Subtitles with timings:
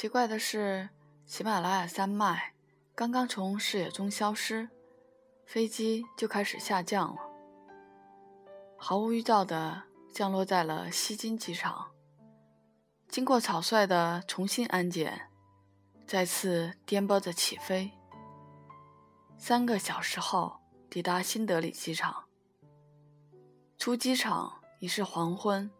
[0.00, 0.88] 奇怪的是，
[1.26, 2.54] 喜马拉雅山脉
[2.94, 4.70] 刚刚从视野中消失，
[5.44, 7.20] 飞机就开始下降了，
[8.78, 11.90] 毫无预兆地降落在了西京机场。
[13.08, 15.28] 经过草率的重新安检，
[16.06, 17.90] 再次颠簸着起飞。
[19.36, 20.56] 三个小时后
[20.88, 22.24] 抵达新德里机场。
[23.76, 25.70] 出机场已是黄昏，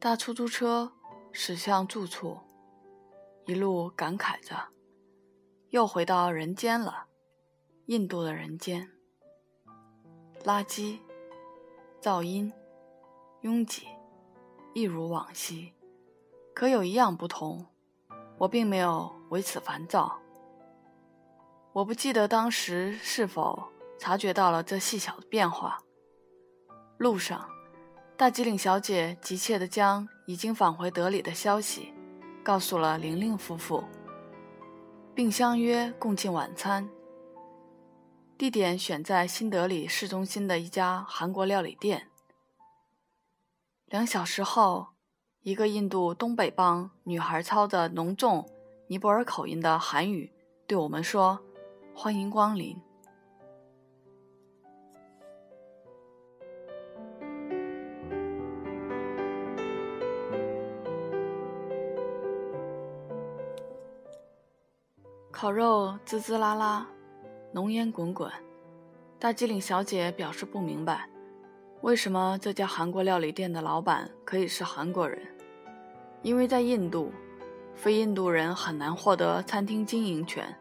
[0.00, 0.92] 大出租车
[1.30, 2.40] 驶向住处。
[3.48, 4.54] 一路感慨着，
[5.70, 7.06] 又回到人间了，
[7.86, 8.90] 印度的人间。
[10.44, 10.98] 垃圾、
[11.98, 12.52] 噪音、
[13.40, 13.86] 拥挤，
[14.74, 15.72] 一如往昔。
[16.54, 17.64] 可有一样不同，
[18.36, 20.18] 我并没有为此烦躁。
[21.72, 23.66] 我不记得当时是否
[23.98, 25.82] 察觉到了这细小的变化。
[26.98, 27.48] 路上，
[28.14, 31.94] 大吉岭小姐急切地将已经返回德里的消息。
[32.48, 33.84] 告诉了玲玲夫妇，
[35.14, 36.88] 并相约共进晚餐。
[38.38, 42.08] 地点选在新德里市中心的一家韩国料理店。
[43.84, 44.86] 两小时后，
[45.42, 48.48] 一个印度东北帮女孩操着浓重
[48.86, 50.32] 尼泊尔口音的韩语
[50.66, 51.40] 对我们说
[51.94, 52.80] ：“欢迎光临。”
[65.40, 66.88] 烤肉滋滋啦啦，
[67.52, 68.28] 浓烟滚滚。
[69.20, 71.08] 大吉岭小姐表示不明白，
[71.82, 75.24] 为什么这家韩国料理店的老板可以是韩国人？
[76.22, 77.12] 因为在印度，
[77.72, 80.58] 非印度人很难获得餐厅经营权，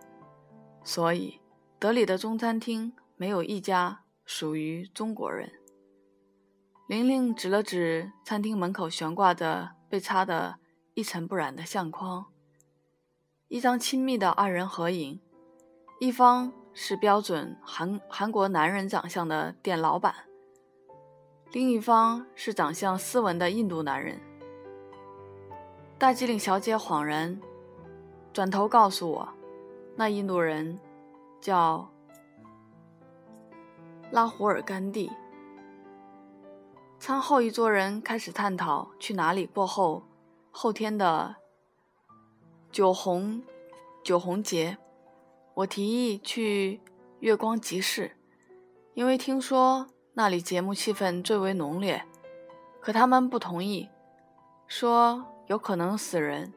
[0.83, 1.41] 所以
[1.79, 5.51] 德里的中餐厅没有一家属于中国人。
[6.87, 10.57] 玲玲指了指餐厅门口悬挂着被擦得
[10.93, 12.27] 一尘不染的相框。
[13.49, 15.21] 一张亲密的二人合影，
[16.01, 20.13] 一方是标准韩韩国男人长相的店老板，
[21.53, 24.19] 另一方是长相斯文的印度男人。
[25.97, 27.39] 大机灵小姐恍然，
[28.33, 29.29] 转头告诉我，
[29.95, 30.77] 那印度人
[31.39, 31.89] 叫
[34.11, 35.09] 拉胡尔甘地。
[36.99, 40.03] 餐后，一桌人开始探讨去哪里过后
[40.51, 41.37] 后天的。
[42.71, 43.41] 酒红，
[44.03, 44.77] 酒红节，
[45.53, 46.81] 我提议去
[47.21, 48.11] 月光集市，
[48.93, 52.03] 因为听说那里节目气氛最为浓烈。
[52.81, 53.89] 可他们不同意，
[54.67, 56.53] 说有可能死人。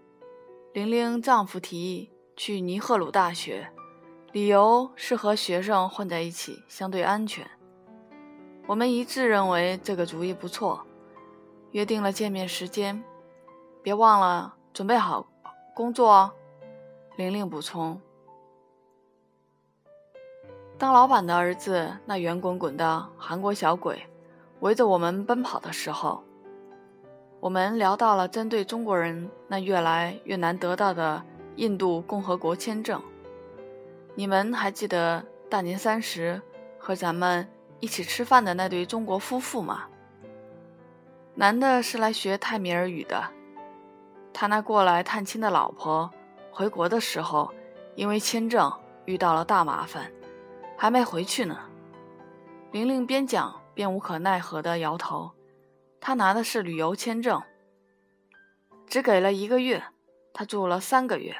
[0.75, 3.73] 玲玲丈夫提议去尼赫鲁大学，
[4.33, 7.49] 理由是和学生混在一起相对安全。
[8.67, 10.87] 我们一致认为这个主意不错，
[11.71, 13.03] 约定了见面时间。
[13.83, 15.27] 别忘了准备好。
[15.73, 16.31] 工作，
[17.17, 18.01] 玲玲补充。
[20.77, 24.03] 当老板的儿子那圆滚滚的韩国小鬼
[24.61, 26.23] 围着我们奔跑的时候，
[27.39, 31.23] 我们聊到了针对中国人那越来越难得到的
[31.57, 33.01] 印度共和国签证。
[34.15, 36.41] 你们还记得大年三十
[36.79, 37.49] 和咱们
[37.79, 39.85] 一起吃饭的那对中国夫妇吗？
[41.35, 43.23] 男的是来学泰米尔语的。
[44.41, 46.11] 他那过来探亲的老婆
[46.51, 47.53] 回国的时候，
[47.95, 48.73] 因为签证
[49.05, 50.11] 遇到了大麻烦，
[50.79, 51.59] 还没回去呢。
[52.73, 55.33] 玲玲边讲边无可奈何地摇头。
[56.01, 57.43] 他拿的是旅游签证，
[58.87, 59.85] 只给了一个月，
[60.33, 61.37] 他住了三个月，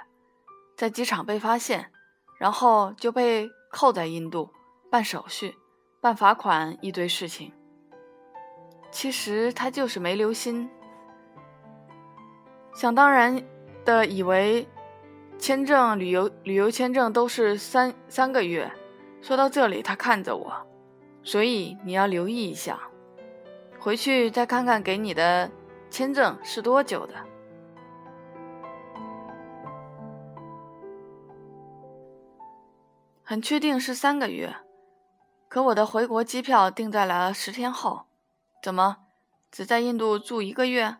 [0.77, 1.91] 在机场被发现，
[2.39, 4.51] 然后就被扣在印度
[4.91, 5.57] 办手续、
[6.03, 7.51] 办罚款一堆事情。
[8.91, 10.69] 其实他就是没留心。
[12.73, 13.43] 想当然
[13.85, 14.67] 的以为，
[15.39, 18.71] 签证、旅游、旅游签证都是三三个月。
[19.21, 20.53] 说到这里，他看着我，
[21.23, 22.81] 所以你要留意一下，
[23.79, 25.51] 回去再看看给你的
[25.91, 27.15] 签证是多久的。
[33.23, 34.57] 很确定是三个月，
[35.49, 38.07] 可我的回国机票定在了十天后，
[38.63, 38.97] 怎么
[39.53, 40.97] 只在印度住一个月？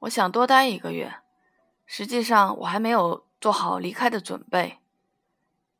[0.00, 1.16] 我想多待一个月，
[1.86, 4.78] 实际上我还没有做好离开的准备。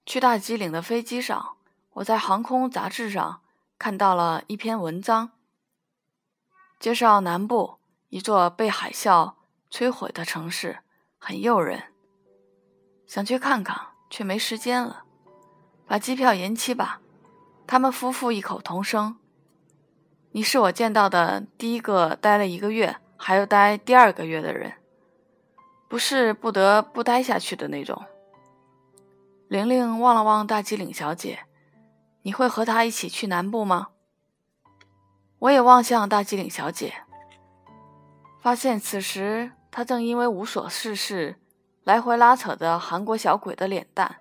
[0.05, 1.57] 去大吉岭的飞机上，
[1.95, 3.43] 我在航空杂志上
[3.79, 5.33] 看到了一篇文章，
[6.79, 7.79] 介绍南部
[8.09, 9.35] 一座被海啸
[9.71, 10.79] 摧毁的城市，
[11.19, 11.93] 很诱人。
[13.07, 15.05] 想去看看，却没时间了，
[15.87, 17.01] 把机票延期吧。
[17.67, 19.17] 他们夫妇异口同声
[20.33, 24.73] ：“你是我见到的第一个待了一个月。”还要待第二个月的人，
[25.89, 28.05] 不是不得不待下去的那种。
[29.49, 31.41] 玲玲望了望大吉岭小姐，
[32.23, 33.89] 你会和她一起去南部吗？
[35.39, 36.93] 我也望向大吉岭小姐，
[38.41, 41.37] 发现此时她正因为无所事事，
[41.85, 44.17] 来回拉扯着韩国小鬼的脸蛋。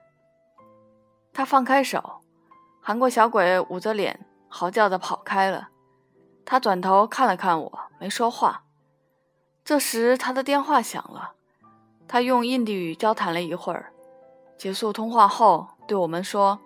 [1.33, 2.21] 她放开手，
[2.81, 5.69] 韩国小鬼捂着脸，嚎叫着跑开了。
[6.45, 8.64] 他转头看了看我，没说话。
[9.65, 11.31] 这时他的电话响了，
[12.07, 13.91] 他用印地语交谈了一会儿，
[14.59, 16.59] 结束通话后对我们说：“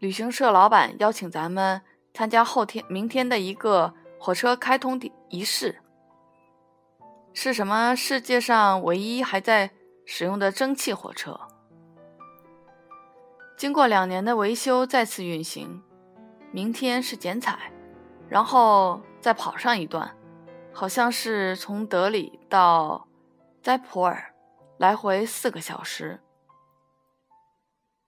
[0.00, 1.82] 旅行社老板邀请咱们
[2.14, 5.82] 参加后天、明天的一个火车开通的仪式，
[7.34, 9.70] 是什么世界上唯一还在
[10.06, 11.38] 使用的蒸汽火车。
[13.54, 15.82] 经过两年的维修再次运行，
[16.52, 17.70] 明天是剪彩，
[18.30, 20.10] 然后再跑上一段。”
[20.72, 23.06] 好像是从德里到
[23.62, 24.34] 斋普尔，
[24.78, 26.20] 来回四个小时。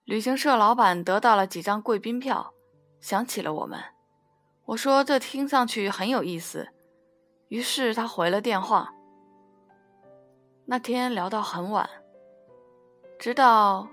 [0.05, 2.53] 旅行社老板得到了几张贵宾票，
[3.00, 3.79] 想起了我们。
[4.64, 6.69] 我说这听上去很有意思，
[7.49, 8.93] 于是他回了电话。
[10.64, 11.88] 那天聊到很晚，
[13.19, 13.88] 直到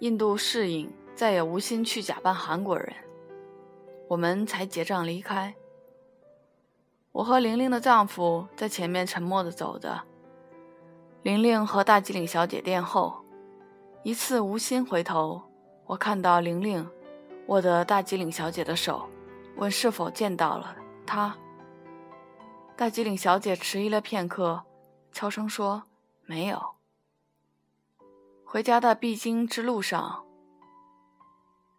[0.00, 2.92] 印度适应，再也无心去假扮韩国人，
[4.08, 5.54] 我们才结账离开。
[7.16, 10.02] 我和玲玲的丈夫在前面沉默地走着，
[11.22, 13.24] 玲玲和大吉岭小姐殿后。
[14.02, 15.42] 一次无心回头，
[15.86, 16.86] 我看到玲玲
[17.46, 19.08] 握着大吉岭小姐的手，
[19.56, 20.76] 问是否见到了
[21.06, 21.34] 她。
[22.76, 24.62] 大吉岭小姐迟疑了片刻，
[25.10, 25.84] 悄声说
[26.26, 26.62] ：“没有。”
[28.44, 30.22] 回家的必经之路上，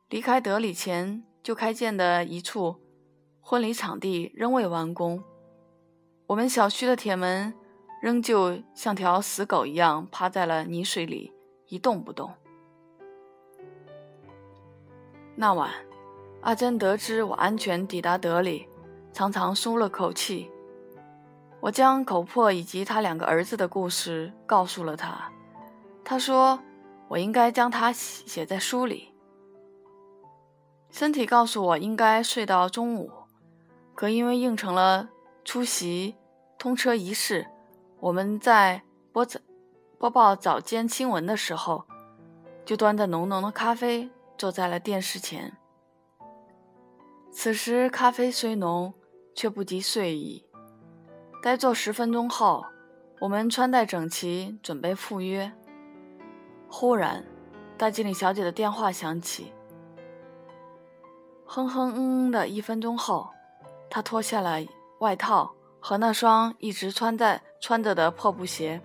[0.10, 2.81] 离开德里前就开建的一处。
[3.49, 5.23] 婚礼场地仍未完工，
[6.25, 7.53] 我们小区的铁门
[8.01, 11.31] 仍旧像条死狗一样趴在了泥水里
[11.67, 12.29] 一动不动。
[15.33, 15.71] 那晚，
[16.41, 18.67] 阿珍得知我安全抵达德里，
[19.13, 20.51] 长长舒了口气。
[21.61, 25.31] 我将口破以及他两个儿子的故事告诉了他，
[26.03, 26.59] 他说
[27.07, 29.13] 我应该将它写在书里。
[30.89, 33.09] 身体告诉我应该睡到中午。
[33.97, 35.09] 可因为应承了
[35.44, 36.13] 出席
[36.59, 37.47] 通车仪式，
[37.99, 39.39] 我们在播早
[39.97, 41.83] 播报早间新闻的时候，
[42.63, 44.07] 就端着浓浓的咖啡
[44.38, 45.57] 坐在了电视前。
[47.31, 48.94] 此时咖啡虽浓，
[49.33, 50.45] 却不及睡意。
[51.41, 52.63] 待坐十分钟后，
[53.19, 55.51] 我们穿戴整齐，准备赴约。
[56.69, 57.25] 忽然，
[57.75, 59.51] 大经理小姐的电话响起。
[61.45, 63.31] 哼哼嗯嗯的一分钟后。
[63.89, 64.57] 他脱下了
[65.00, 68.81] 外套和那双一直穿在穿着的破布鞋，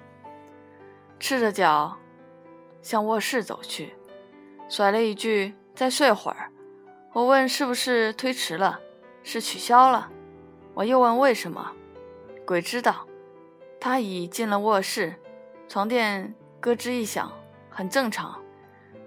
[1.19, 1.97] 赤着脚
[2.81, 3.95] 向卧室走去，
[4.69, 6.51] 甩了一句“再睡会儿”。
[7.13, 8.81] 我问是不是推迟了，
[9.23, 10.11] 是取消了。
[10.75, 11.73] 我又问为什么，
[12.47, 13.07] 鬼知道。
[13.79, 15.17] 他已进了卧室，
[15.69, 17.31] 床垫咯吱一响，
[17.69, 18.41] 很正常。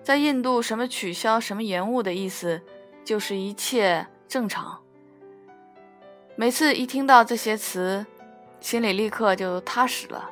[0.03, 2.61] 在印度，什么取消，什么延误的意思，
[3.03, 4.84] 就是一切正常。
[6.37, 8.05] 每次一听到这些词，
[8.59, 10.29] 心里立刻就踏实了。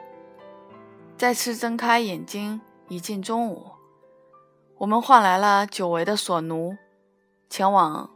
[1.16, 3.72] 再次睁开眼睛，已近中午。
[4.80, 6.76] 我们换来了久违的索奴，
[7.50, 8.10] 前往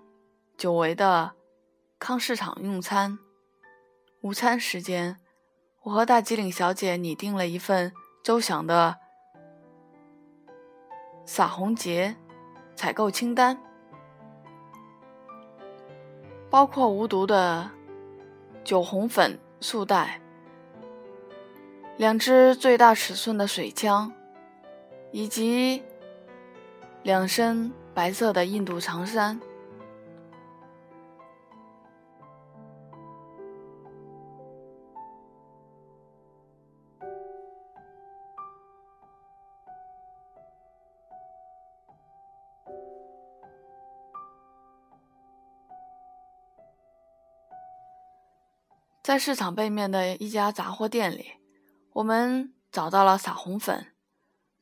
[0.57, 1.31] 久违的
[1.97, 3.17] 康市场用餐。
[4.19, 5.15] 午餐时间，
[5.83, 8.97] 我和大吉岭小姐拟定了一份周详的
[11.25, 12.17] 撒红节
[12.75, 13.57] 采购清单，
[16.49, 17.76] 包括无毒的。
[18.67, 20.19] 酒红粉束带，
[21.95, 24.11] 两只最大尺寸的水枪，
[25.09, 25.81] 以及
[27.01, 29.39] 两身白色的印度长衫。
[49.07, 51.35] 在市场背面的一家杂货店里，
[51.93, 53.93] 我们找到了撒红粉。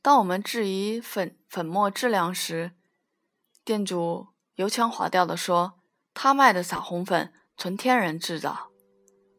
[0.03, 2.73] 当我们质疑粉粉末质量时，
[3.63, 5.79] 店主油腔滑调地说
[6.13, 8.67] ：“他卖的撒红粉纯天然制造，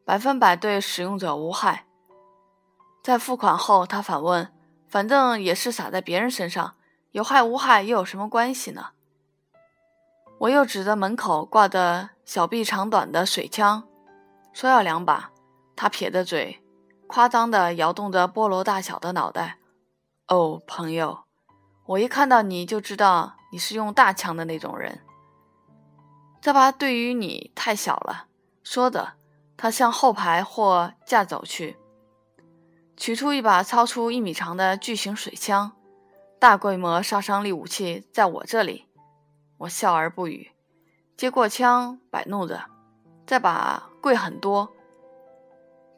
[0.05, 1.87] 百分百对使用者无害。”
[3.05, 4.53] 在付款后，他反问
[4.91, 6.75] ：“反正也是撒在别人身上，
[7.13, 8.89] 有害无害又有什么关系呢？”
[10.41, 13.87] 我又指着门口挂着小臂长短的水枪。
[14.57, 15.33] 说要两把，
[15.77, 16.63] 他撇着嘴，
[17.07, 19.59] 夸张地摇动着菠萝大小的脑袋。
[20.29, 21.25] 哦，朋友，
[21.85, 25.01] 我一看到你就知道你是用大枪的那种人。
[26.41, 28.29] 这把对于你太小了。
[28.63, 29.13] 说着，
[29.59, 31.77] 他向后排或架走去，
[32.97, 35.73] 取出一把超出一米长的巨型水枪。
[36.39, 38.87] 大规模杀伤力武器在我这里。
[39.59, 40.53] 我笑而不语，
[41.15, 42.63] 接过枪，摆弄着。
[43.27, 44.73] 这把贵很多，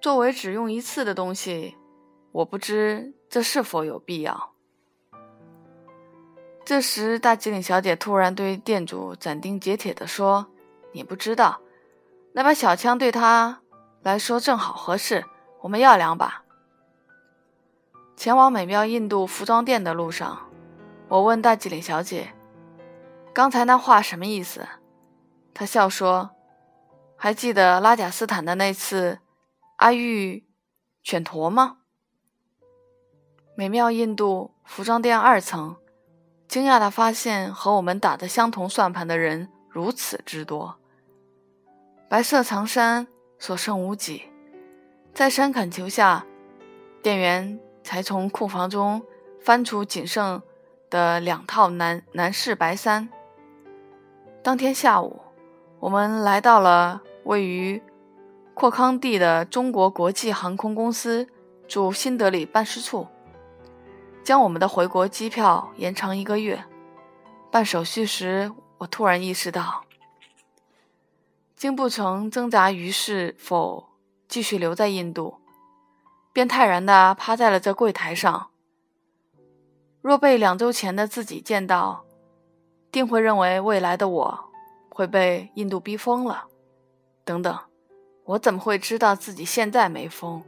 [0.00, 1.77] 作为只用一次的东西，
[2.33, 4.55] 我不知这是否有必要。
[6.65, 10.47] 这时，大吉岭小姐突然对店主斩钉截铁地说
[10.93, 11.61] ：“你不知道，
[12.33, 13.61] 那把小枪对他
[14.00, 15.23] 来说正好合适。
[15.61, 16.45] 我们要两把。”
[18.17, 20.49] 前往美妙印度服装店的路上，
[21.09, 22.33] 我问大吉岭小姐
[23.35, 24.67] ：“刚才那话什么意思？”
[25.53, 26.31] 她笑说。
[27.20, 29.18] 还记得拉贾斯坦的那次
[29.78, 30.46] 阿育
[31.02, 31.78] 犬驼吗？
[33.56, 35.75] 美妙印度服装店二层，
[36.46, 40.78] 惊讶地发现和我们打的相同算盘的人如此之多。
[42.08, 44.22] 白色长衫所剩无几，
[45.12, 46.25] 在深恳求下，
[47.02, 49.02] 店员才从库房中
[49.40, 50.40] 翻出仅剩
[50.88, 53.08] 的两套男男士白衫。
[54.40, 55.20] 当天下午，
[55.80, 57.02] 我们来到了。
[57.28, 57.82] 位于
[58.54, 61.28] 阔康地的中国国际航空公司
[61.68, 63.06] 驻新德里办事处，
[64.25, 66.64] 将我们的回国机票延长一个月。
[67.50, 69.85] 办手续时，我突然意识到，
[71.54, 73.90] 经不成挣扎于是否
[74.26, 75.37] 继续留在印度，
[76.32, 78.49] 便泰然地趴在了这柜台上。
[80.00, 82.06] 若被两周前的自己见到，
[82.90, 84.50] 定会认为未来的我
[84.88, 86.48] 会被印度逼疯了。
[87.28, 87.58] 等等，
[88.25, 90.42] 我怎么会知道自己现在没疯？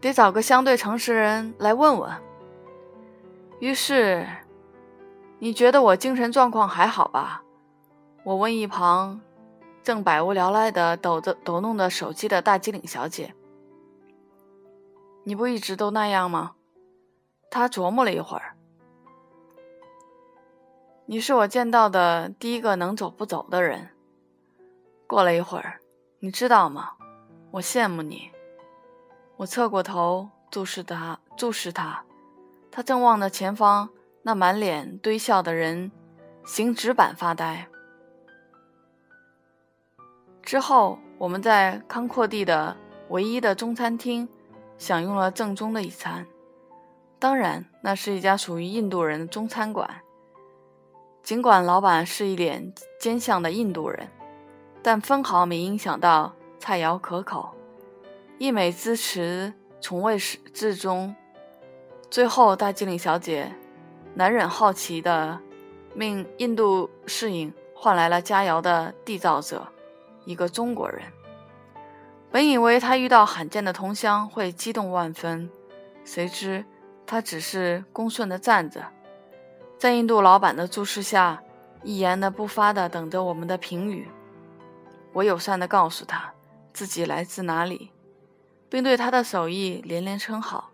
[0.00, 2.12] 得找个相对诚实人来问问。
[3.58, 4.24] 于是，
[5.40, 7.42] 你觉得我精神状况还好吧？
[8.22, 9.20] 我问一旁
[9.82, 13.34] 正百无聊赖的抖着抖弄着手机的大机灵小姐。
[15.24, 16.52] 你不一直都那样吗？
[17.50, 18.54] 她琢磨了一会儿。
[21.06, 23.88] 你是我见到的第一个能走不走的人。
[25.06, 25.80] 过了一会儿，
[26.18, 26.92] 你知道吗？
[27.50, 28.30] 我羡慕你。
[29.36, 32.04] 我侧过头注视他，注视他。
[32.70, 33.88] 他正望着前方
[34.22, 35.92] 那满脸堆笑的人，
[36.44, 37.68] 行纸板发呆。
[40.42, 42.76] 之后，我们在康阔地的
[43.10, 44.28] 唯一的中餐厅
[44.78, 46.26] 享用了正宗的一餐。
[47.18, 49.88] 当然，那是一家属于印度人的中餐馆。
[51.22, 54.08] 尽管老板是一脸奸相的印度人。
[54.84, 57.54] 但分毫没影响到菜肴可口，
[58.36, 59.50] 溢美之词
[59.80, 61.16] 从未始至终。
[62.10, 63.50] 最后，大机灵小姐
[64.12, 65.40] 难忍好奇的
[65.94, 69.66] 命印度侍应换来了佳肴的缔造者，
[70.26, 71.00] 一个中国人。
[72.30, 75.48] 本以为他遇到罕见的同乡会激动万分，
[76.04, 76.62] 谁知
[77.06, 78.84] 他只是恭顺的站着，
[79.78, 81.42] 在印度老板的注视下，
[81.82, 84.06] 一言的不发的等着我们的评语。
[85.14, 86.34] 我友善地告诉他
[86.72, 87.92] 自己来自哪里，
[88.68, 90.70] 并对他的手艺连连称好，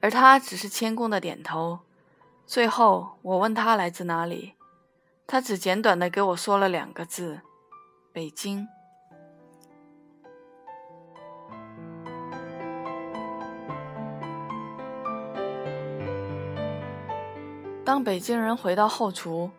[0.00, 1.80] 而他只是谦恭的点头。
[2.46, 4.54] 最后，我问他来自哪里，
[5.26, 7.40] 他只简短地给我说了两个字
[8.12, 8.68] ：“北京。”
[17.82, 19.50] 当北京人回到后厨，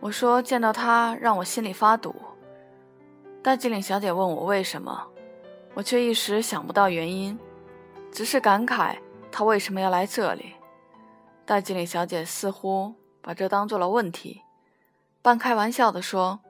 [0.00, 2.14] 我说见到他让我心里发堵。
[3.46, 5.06] 大机灵小姐问我为什么，
[5.74, 7.38] 我却一时想不到原因，
[8.10, 8.98] 只是感慨
[9.30, 10.54] 她为什么要来这里。
[11.44, 14.42] 大机灵小姐似乎把这当做了问题，
[15.22, 16.40] 半开玩笑地说：“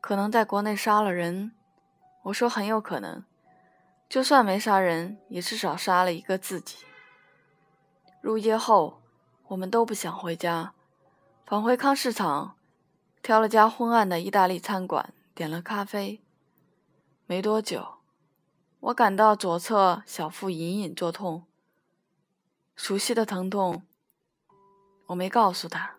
[0.00, 1.50] 可能在国内杀了人。”
[2.22, 3.24] 我说：“很有可能，
[4.08, 6.76] 就算没杀人，也至少杀了一个自己。”
[8.22, 9.00] 入夜后，
[9.48, 10.72] 我们都不想回家，
[11.44, 12.54] 返回康市场，
[13.24, 16.20] 挑了家昏暗的意大利餐馆，点了咖啡。
[17.30, 17.86] 没多久，
[18.80, 21.44] 我感到左侧小腹隐隐作痛，
[22.74, 23.82] 熟悉的疼痛。
[25.08, 25.98] 我没告诉他，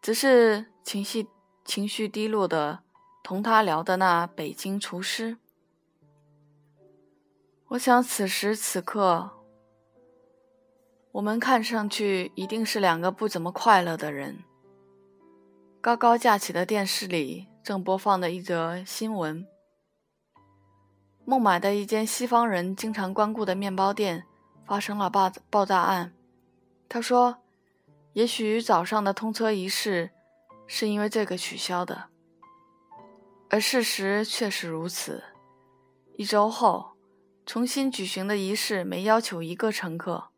[0.00, 1.26] 只是情绪
[1.66, 2.82] 情绪低落的
[3.22, 5.36] 同他聊的那北京厨师。
[7.68, 9.32] 我想此时此刻，
[11.12, 14.42] 我们看上去一定是两个不怎么快乐的人。
[15.82, 19.46] 高高架起的电视里正播放的一则新闻。
[21.24, 24.24] 孟买的一间西方人经常光顾的面包店
[24.66, 26.12] 发生了爆爆炸案。
[26.88, 27.38] 他说
[28.12, 30.10] ：“也许早上的通车仪式
[30.66, 32.04] 是因为这个取消的。”
[33.48, 35.22] 而事实确实如此。
[36.16, 36.92] 一周后，
[37.46, 40.28] 重新举行的仪式没要求一个乘客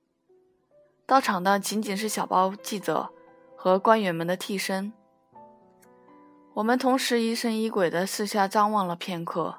[1.05, 3.11] 到场的，仅仅是小报记者
[3.57, 4.93] 和官员们的替身。
[6.55, 9.59] 我们同时疑神疑鬼地四下张望了片刻，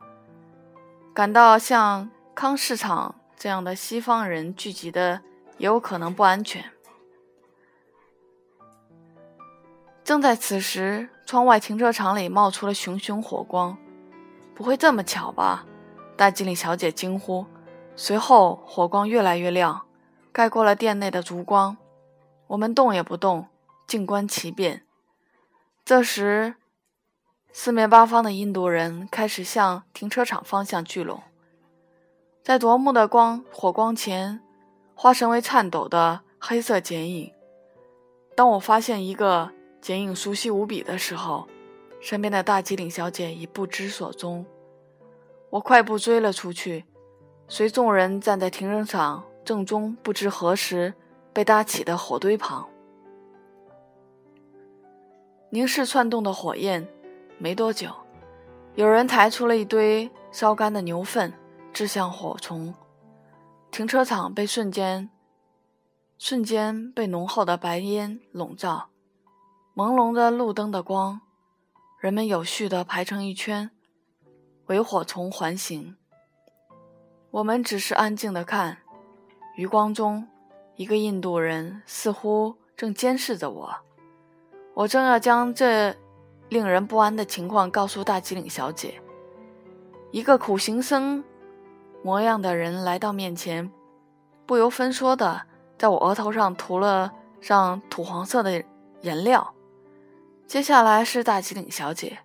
[1.18, 5.20] 感到像康市场这样的西方人聚集的
[5.58, 6.64] 也有可能不安全。
[10.04, 13.76] 正在此时，窗外停车场里冒出了熊熊火光。
[14.54, 15.66] 不会这么巧吧？
[16.16, 17.48] 大机灵小姐惊呼。
[17.96, 19.88] 随后，火光越来越亮，
[20.32, 21.78] 盖过了店内的烛光。
[22.46, 23.48] 我们动也不动，
[23.88, 24.84] 静观其变。
[25.84, 26.54] 这时，
[27.60, 31.24] 四面八方的印度人开始向停车场方向聚拢，
[32.44, 34.40] 在夺目的光火光前，
[34.94, 37.34] 化身为颤抖的黑色剪影。
[38.36, 39.50] 当我发现一个
[39.82, 41.48] 剪影熟悉无比的时候，
[42.00, 44.46] 身边的大机灵小姐已不知所踪。
[45.50, 46.86] 我快步追了出去，
[47.48, 50.94] 随众人站在停车场正中不知何时
[51.34, 52.70] 被搭起的火堆旁，
[55.50, 56.88] 凝视窜动的火焰。
[57.40, 57.92] 没多久，
[58.74, 61.32] 有人抬出了一堆烧干的牛粪，
[61.72, 62.74] 掷向火虫。
[63.70, 65.10] 停车场被瞬间
[66.18, 68.90] 瞬间被浓厚的白烟笼罩，
[69.76, 71.22] 朦胧的路灯的光，
[72.00, 73.70] 人们有序地排成一圈，
[74.66, 75.96] 围火虫环形。
[77.30, 78.80] 我们只是安静地看，
[79.58, 80.28] 余光中，
[80.76, 83.76] 一个印度人似乎正监视着我。
[84.74, 85.96] 我正要将这。
[86.50, 89.02] 令人不安的情况告诉大吉岭小姐。
[90.12, 91.24] 一个苦行僧
[92.02, 93.70] 模样的人来到面前，
[94.46, 95.42] 不由分说的
[95.78, 98.64] 在我额头上涂了上土黄色的
[99.02, 99.54] 颜料。
[100.48, 102.20] 接下来是大吉岭小姐。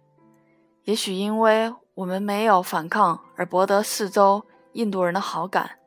[0.85, 5.79] 也许因为我们没有反抗而博得四周印度人的好感，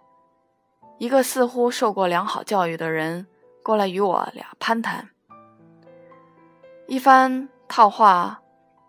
[0.99, 3.27] 一个似乎受过良好教育的人
[3.63, 5.09] 过来与我俩攀谈，
[6.87, 7.49] 一番。
[7.67, 8.41] 套话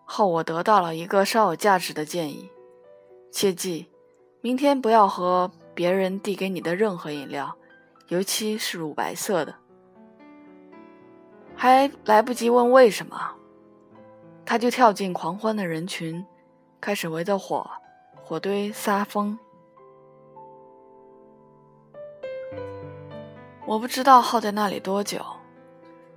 [0.05, 2.49] 后，我得到了一个稍有价值的建议：
[3.31, 3.87] 切记，
[4.41, 7.55] 明天不要喝别人递给你的任何饮料，
[8.07, 9.55] 尤其是乳白色的。
[11.55, 13.35] 还来不及问为什么，
[14.45, 16.25] 他就跳进狂欢的人群，
[16.79, 17.69] 开始围着火
[18.23, 19.37] 火堆撒疯。
[23.65, 25.19] 我不知道耗在那里多久。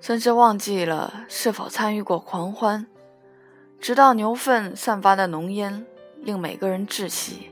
[0.01, 2.87] 甚至忘记了是否参与过狂欢，
[3.79, 5.87] 直到牛粪散发的浓烟
[6.23, 7.51] 令每个人窒息，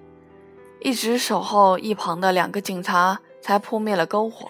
[0.80, 4.48] 一直守候一旁的两个警察才扑灭了篝火。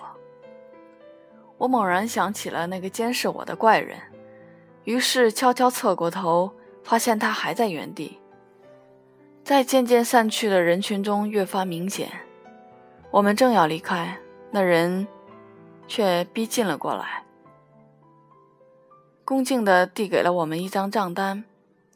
[1.56, 3.98] 我猛然想起了那个监视我的怪人，
[4.84, 6.52] 于是悄悄侧过头，
[6.84, 8.20] 发现他还在原地，
[9.42, 12.08] 在渐渐散去的人群中越发明显。
[13.10, 14.16] 我们正要离开，
[14.52, 15.08] 那人
[15.88, 17.24] 却逼近了过来。
[19.28, 21.44] 恭敬地递给了我们一张账单，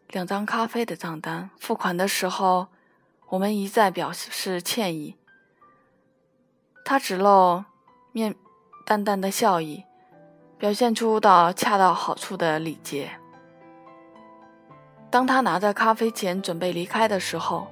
[0.08, 1.48] 两张咖啡的账单。
[1.58, 2.66] 付款的时候，
[3.28, 5.16] 我们一再表示歉意。
[6.84, 7.64] 他只露
[8.12, 8.34] 面
[8.84, 9.84] 淡淡的笑意，
[10.58, 13.12] 表现出到恰到好处的礼节。
[15.08, 17.68] 当他拿着咖啡钱准备离开的时候，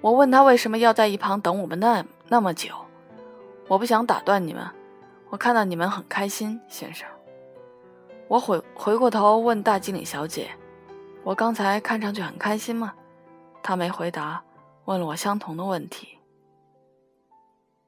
[0.00, 2.74] 我问他为什么要在一旁等我们那那么久。
[3.68, 4.68] 我不想打断你们，
[5.28, 7.06] 我看到你们很开心，先生。
[8.30, 10.56] 我回回过头问大经理小姐
[11.24, 12.94] ：“我刚才看上去很开心吗？”
[13.60, 14.44] 她没回答，
[14.84, 16.20] 问了我相同的问题。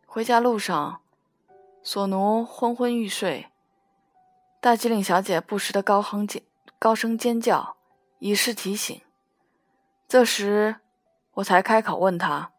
[0.05, 1.00] 回家路上，
[1.85, 3.52] 索奴昏昏欲睡，
[4.61, 6.42] 大机灵小姐不时的高哼尖
[6.76, 7.76] 高声尖叫，
[8.18, 9.00] 以示提醒。
[10.09, 10.81] 这时，
[11.35, 12.50] 我才开口问她：“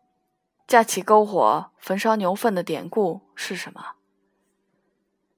[0.65, 3.95] 架起篝火焚烧牛粪的典故是什么？”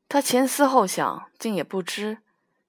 [0.08, 2.20] 她前思后想，竟也不知。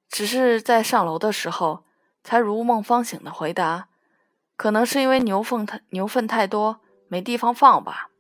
[0.08, 1.84] 只是在上楼的时候，
[2.22, 3.88] 才如梦方醒的回答
[4.56, 8.10] ：“可能是因为牛粪太牛粪太多，没地方放吧。”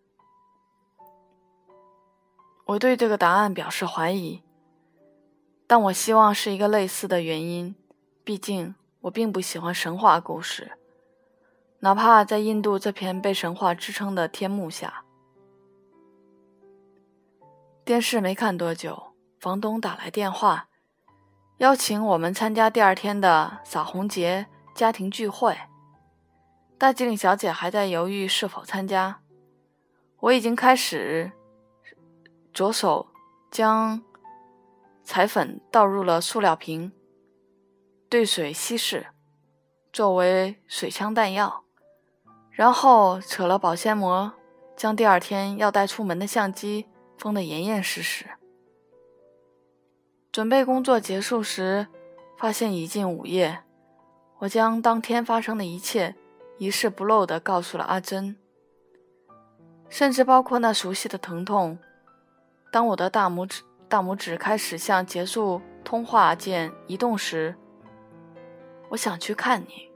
[2.66, 4.42] 我对这个答案表示怀疑，
[5.66, 7.74] 但我希望是一个类似的原因。
[8.24, 10.72] 毕竟我并不喜欢神话故事，
[11.78, 15.04] 哪怕在印度这片被神话支撑的天幕下。
[17.84, 20.68] 电视没看多久，房东打来电话。
[21.58, 25.56] 邀请我们参加第二天的扫红节家庭聚会。
[26.76, 29.20] 大机灵小姐还在犹豫是否参加。
[30.20, 31.32] 我已经开始
[32.52, 33.06] 着手
[33.50, 34.02] 将
[35.02, 36.92] 彩粉倒入了塑料瓶，
[38.10, 39.06] 兑水稀释，
[39.90, 41.64] 作为水枪弹药。
[42.50, 44.30] 然后扯了保鲜膜，
[44.76, 48.26] 将第二天要带出门的相机封得严严实实。
[50.36, 51.86] 准备工作结束时，
[52.36, 53.64] 发现已近午夜。
[54.36, 56.14] 我将当天发生的一切
[56.58, 58.36] 一事不漏地告诉了阿珍，
[59.88, 61.78] 甚至包括那熟悉的疼痛。
[62.70, 67.56] 当我的大拇指大拇指开始向结束通话键移动时，
[68.90, 69.90] 我想去看你。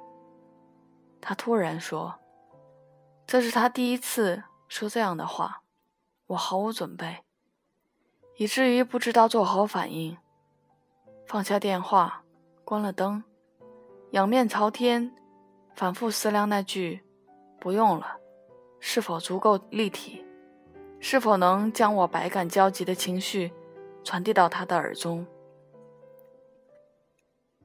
[1.21, 2.15] 他突然说
[3.29, 5.65] ：“这是他第一次说这样的话。”
[6.29, 7.25] 我毫无准备，
[8.39, 10.17] 以至于不知道作何反应。
[11.31, 12.25] 放下电话，
[12.65, 13.23] 关了灯。
[14.11, 15.15] 仰面朝天，
[15.77, 17.05] 反复思量那句
[17.61, 18.17] “不用了”
[18.81, 20.27] 是否足够立体，
[20.99, 23.53] 是否能将我百感交集的情绪
[24.03, 25.25] 传递到他的耳中。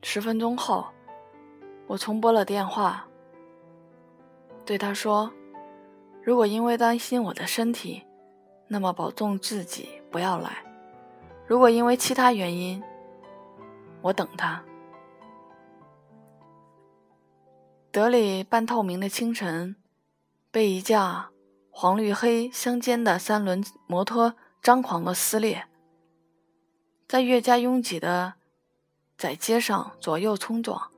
[0.03, 0.85] 十分钟后，
[1.87, 3.07] 我重拨了电话，
[4.63, 5.33] 对他说
[6.21, 8.03] ：“如果因为担心我的身体，
[8.67, 10.51] 那么保重自己，不要来；
[11.47, 12.83] 如果因为其他原因，
[14.05, 14.63] 我等他。”
[17.91, 19.75] 德里半透明的清晨，
[20.51, 21.29] 被一架
[21.71, 25.65] 黄绿黑相间的三轮摩托张狂地撕裂，
[27.07, 28.33] 在越加拥挤的
[29.17, 30.91] 窄街上左右冲撞，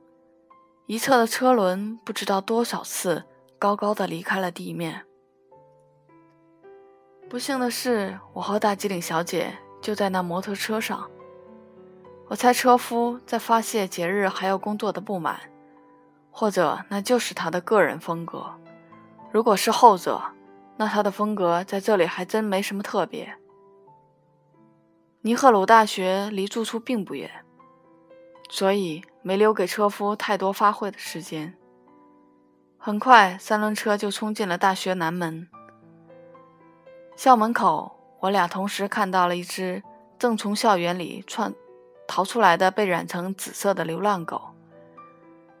[0.86, 3.24] 一侧的车轮不知道多少次
[3.58, 5.04] 高高的离开了地面。
[7.28, 11.08] 不幸的是，我和大吉岭小姐就在那摩托车上。
[12.28, 15.40] 我猜车夫在发泄节日还要工作的不满。
[16.30, 18.54] 或者那就是他的个人风格。
[19.32, 20.22] 如果是后者，
[20.76, 23.34] 那他的风格在这里还真没什么特别。
[25.22, 27.28] 尼赫鲁大学离住处并不远，
[28.48, 31.56] 所以没留给车夫太多发挥的时间。
[32.78, 35.48] 很快，三轮车就冲进了大学南门。
[37.16, 39.82] 校门口，我俩同时看到了一只
[40.16, 41.52] 正从校园里窜
[42.08, 44.50] 逃出来的被染成紫色的流浪狗。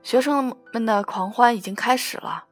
[0.02, 2.46] 学生们的狂欢已经开始了。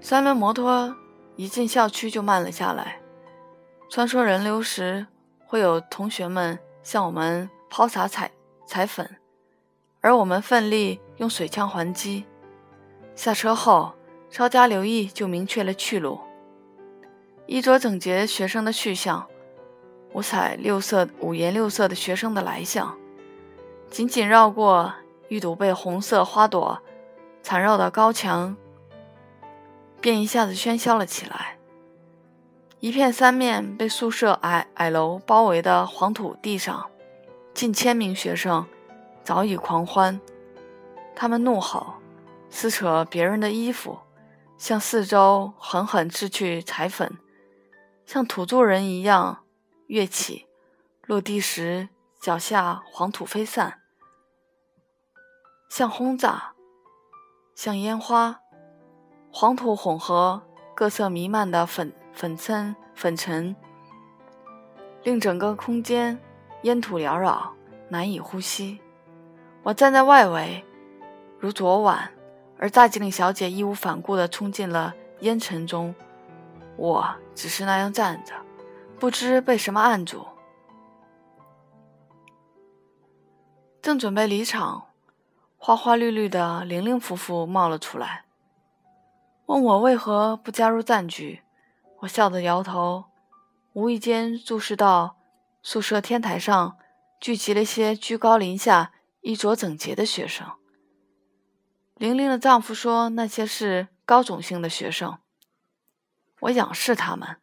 [0.00, 0.94] 三轮摩托
[1.36, 3.00] 一进校区就慢了下来。
[3.88, 5.06] 穿梭人流时，
[5.46, 8.32] 会有同学们向我们抛洒彩
[8.66, 9.16] 彩粉，
[10.00, 12.24] 而我们奋力用水枪还击。
[13.14, 13.94] 下车后，
[14.30, 16.18] 稍加留意就明确了去路。
[17.46, 19.28] 衣着整洁学生的去向，
[20.12, 22.96] 五彩六色、五颜六色的学生的来向。
[23.90, 24.92] 仅仅绕过
[25.28, 26.80] 一堵被红色花朵
[27.42, 28.56] 缠绕的高墙，
[30.00, 31.58] 便一下子喧嚣了起来。
[32.80, 36.90] 一片三面被宿舍矮矮楼包围的黄土地上，
[37.54, 38.66] 近千名学生
[39.22, 40.20] 早已狂欢。
[41.14, 41.94] 他们怒吼，
[42.50, 43.98] 撕扯别人的衣服，
[44.58, 47.18] 向四周狠狠掷去彩粉，
[48.04, 49.41] 像土著人一样
[49.92, 50.46] 跃起。
[51.04, 53.82] 落地时，脚下黄土飞散。
[55.68, 56.54] 像轰炸，
[57.54, 58.40] 像烟花，
[59.30, 60.42] 黄土混合，
[60.74, 63.54] 各色弥漫的粉粉尘粉尘，
[65.02, 66.18] 令整个空间
[66.62, 67.52] 烟土缭绕，
[67.90, 68.80] 难以呼吸。
[69.62, 70.64] 我站在外围，
[71.38, 72.10] 如昨晚，
[72.56, 75.94] 而大吉岭小姐义无反顾地冲进了烟尘中，
[76.76, 78.34] 我只是那样站着，
[79.02, 80.28] 不知被什么按住。
[83.82, 84.86] 正准备离场。
[85.56, 88.26] 花花绿绿的玲玲夫妇冒了出来，
[89.46, 91.42] 问我为何不加入赞局。
[92.02, 93.06] 我笑着摇头，
[93.72, 95.16] 无意间注视到
[95.64, 96.76] 宿舍天台上
[97.20, 100.46] 聚集了些居高临下、衣着整洁的学生。
[101.96, 105.18] 玲玲的丈夫说那些是高种姓的学生。
[106.42, 107.38] 我仰视他们，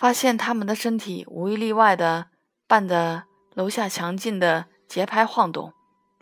[0.00, 2.26] 发现他们的身体无一例外的
[2.66, 5.72] 伴着楼下强劲的节拍晃动，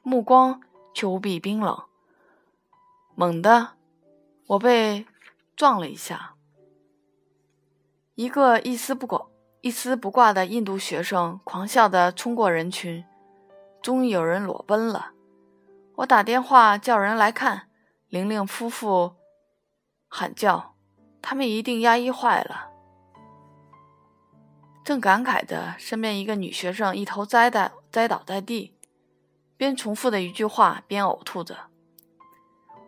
[0.02, 0.60] 目光。
[0.94, 1.84] 却无比冰冷。
[3.14, 3.76] 猛地，
[4.48, 5.06] 我被
[5.54, 6.34] 撞了一下。
[8.16, 9.26] 一个一丝不挂、
[9.60, 13.04] 一丝不挂的印度学生狂笑地冲过人群，
[13.80, 15.12] 终于有人裸奔了。
[15.98, 17.68] 我打电话叫人来看，
[18.08, 19.14] 玲玲夫妇
[20.08, 20.74] 喊叫，
[21.22, 22.67] 他们一定压抑坏了。
[24.88, 28.72] 正感慨着，身边一个女学生一头栽在栽倒在地。
[29.59, 31.66] 边重复的一句话边呕吐着。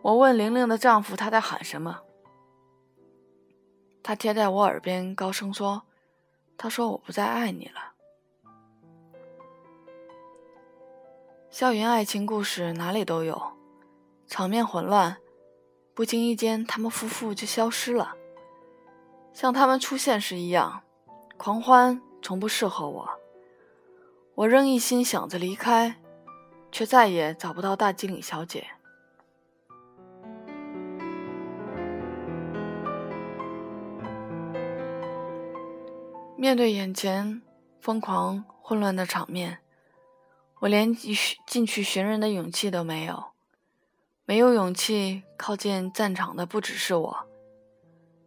[0.01, 1.99] 我问玲玲的丈夫：“她在喊什么？”
[4.01, 5.83] 他贴在我耳边高声说
[6.57, 7.93] ：“他说我不再爱你了。”
[11.51, 13.39] 校园爱情故事哪里都有，
[14.25, 15.17] 场面混乱，
[15.93, 18.15] 不经意间他们夫妇就消失了，
[19.33, 20.81] 像他们出现时一样。
[21.43, 23.09] 狂欢从不适合我，
[24.35, 25.99] 我仍一心想着离开，
[26.71, 28.67] 却再也找不到大经理小姐。
[36.37, 37.41] 面对眼前
[37.79, 39.57] 疯狂混乱的场面。
[40.59, 43.31] 我连进去寻人的勇气都没有，
[44.25, 47.17] 没有勇气靠近战场的不只是我，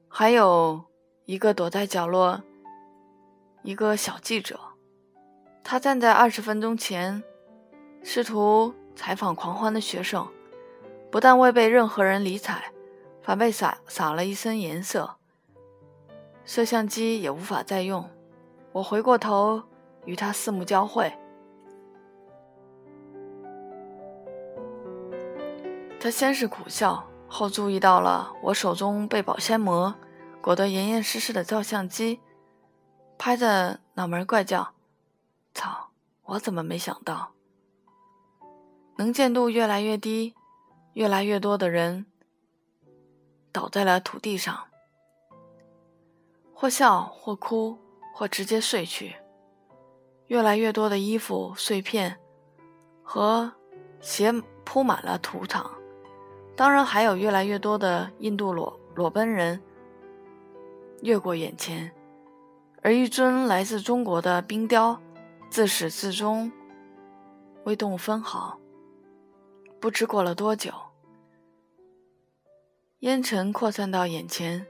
[0.09, 0.83] 还有
[1.27, 2.43] 一个躲在角落，
[3.65, 4.61] 一个小记者，
[5.63, 7.23] 他站在二十分钟前，
[8.03, 10.29] 试图采访狂欢的学生，
[11.11, 12.63] 不但未被任何人理睬，
[13.23, 15.17] 反被洒洒了一身颜色，
[16.45, 18.07] 摄像机也无法再用。
[18.71, 19.63] 我回过头
[20.05, 21.11] 与他四目交汇。
[25.99, 29.95] 他先是苦笑，后注意到了我手中被保鲜膜
[30.43, 32.21] 裹得严严实实的照相机，
[33.19, 34.75] 拍着脑门怪叫
[35.55, 35.91] ：“操！
[36.25, 37.33] 我怎么没想到？”
[38.97, 40.35] 能见度越来越低，
[40.93, 42.07] 越来越多的人
[43.51, 44.69] 倒在了土地上，
[46.55, 47.79] 或笑，或哭，
[48.15, 49.17] 或直接睡去。
[50.29, 52.19] 越来越多的衣服碎片
[53.03, 53.53] 和
[54.01, 54.33] 鞋
[54.65, 55.71] 铺满了土场。
[56.57, 59.61] 当然，还有越来越多的印度裸裸奔人
[61.03, 61.93] 越过眼前，
[62.85, 65.01] 而一尊来自中国的冰雕，
[65.49, 66.53] 自始至终
[67.65, 68.61] 未动分毫。
[69.81, 70.71] 不知过了多久，
[72.99, 74.67] 烟尘扩散到眼前，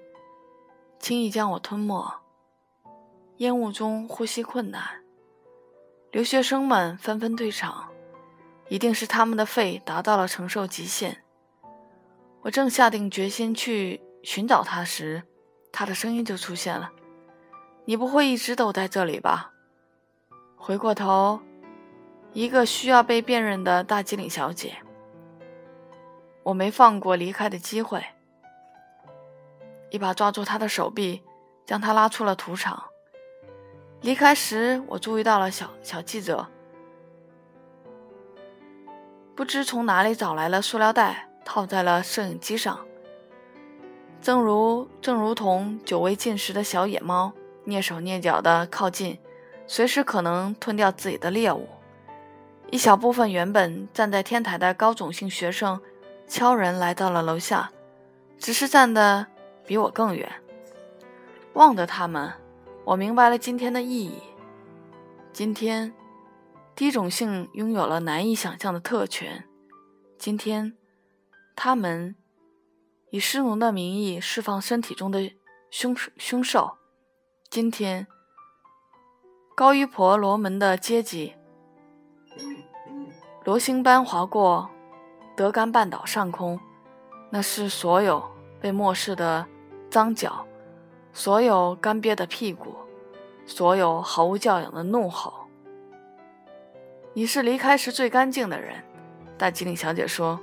[1.01, 2.09] 轻易将我吞没。
[3.39, 5.03] 烟雾中呼吸困难，
[6.13, 7.89] 留学生们纷纷退场，
[8.69, 11.25] 一定是他们的肺达到了承受极限。
[12.43, 15.25] 我正下定决心去寻找他时，
[15.73, 16.93] 他的声音就出现了
[17.85, 19.53] ：“你不会一直都在这里吧？”
[20.57, 21.41] 回过头，
[22.33, 24.77] 一个需要被辨认的大机灵小姐。
[26.43, 28.05] 我没放过离开的机会，
[29.91, 31.23] 一把抓住她的手臂，
[31.67, 32.85] 将她拉出了土场。
[34.01, 36.47] 离开时，我注意到了小小记者，
[39.35, 41.29] 不知从哪里找来了塑料袋。
[41.47, 42.87] 套在了摄影机上，
[44.23, 47.35] 正如正如同久未进食的小野猫，
[47.67, 49.19] 蹑手蹑脚地靠近，
[49.67, 51.69] 随时可能吞掉自己的猎物。
[52.71, 55.81] 一小部分原本站在天台的高种姓学生，
[56.27, 57.71] 悄然来到了楼下，
[58.39, 59.27] 只是站得
[59.67, 60.31] 比我更远。
[61.55, 62.33] 望着他们，
[62.85, 64.19] 我明白了今天的意义。
[65.33, 65.93] 今天，
[66.75, 69.45] 低种姓拥有了难以想象的特权。
[70.19, 70.77] 今天。
[71.57, 72.17] 他们
[73.11, 75.31] 以失奴的名义释放身体中的
[75.71, 76.77] 凶凶兽。
[77.55, 78.09] 今天，
[79.55, 81.35] 高于婆罗门的阶级，
[83.45, 84.69] 罗星般划过
[85.37, 86.59] 德干半岛上空。
[87.31, 88.21] 那是所有
[88.61, 89.47] 被漠视的
[89.89, 90.45] 脏脚，
[91.13, 92.75] 所有干瘪的屁股，
[93.47, 95.47] 所有毫无教养的怒吼。
[97.13, 98.83] 你是离开时最干净的人，
[99.39, 100.41] 大吉岭小姐说。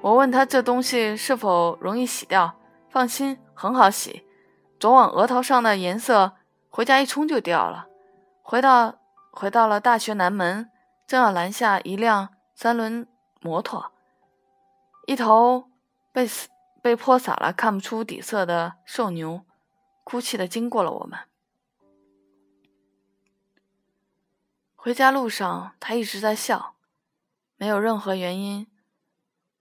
[0.00, 2.56] 我问他这东西是否容易洗掉？
[2.88, 4.26] 放心，很好洗。
[4.80, 6.32] 昨晚额头上的颜色，
[6.70, 7.88] 回家一冲就掉了。
[8.42, 8.98] 回到
[9.32, 10.70] 回到了大学南门，
[11.06, 13.06] 正要拦下一辆三轮
[13.40, 13.92] 摩托，
[15.06, 15.68] 一头
[16.12, 16.28] 被
[16.80, 19.44] 被泼洒了看不出底色的瘦牛，
[20.02, 21.18] 哭泣的经过了我们。
[24.74, 26.74] 回家路上，他一直在笑，
[27.56, 28.66] 没有任何原因。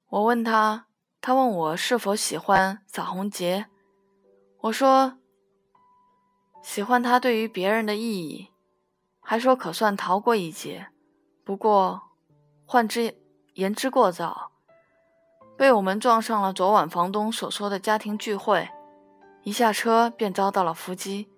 [0.07, 0.87] 我问他，
[1.21, 3.67] 他问我是否喜欢洒红节，
[4.61, 5.18] 我说
[6.61, 8.49] 喜欢他对于别人的意义，
[9.19, 10.87] 还说可算逃过一劫。
[11.43, 12.01] 不过
[12.65, 13.15] 换之
[13.53, 14.51] 言之过早，
[15.57, 18.69] 被我们撞上了昨晚房东所说的家庭聚会，
[19.43, 21.29] 一下车便遭到了伏击。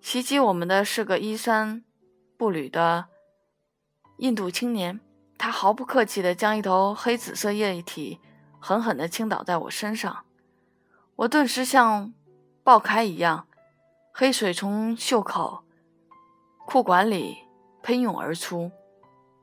[0.00, 1.84] 袭击我们的是个衣衫
[2.36, 3.06] 不履的
[4.16, 5.00] 印度青年。
[5.38, 8.20] 他毫不客气地将一头黑紫色液体
[8.58, 10.26] 狠狠地倾倒在我身上，
[11.16, 12.12] 我顿时像
[12.62, 13.46] 爆开一样，
[14.20, 15.62] 黑水从袖口、
[16.66, 17.38] 裤管里
[17.82, 18.70] 喷涌而出，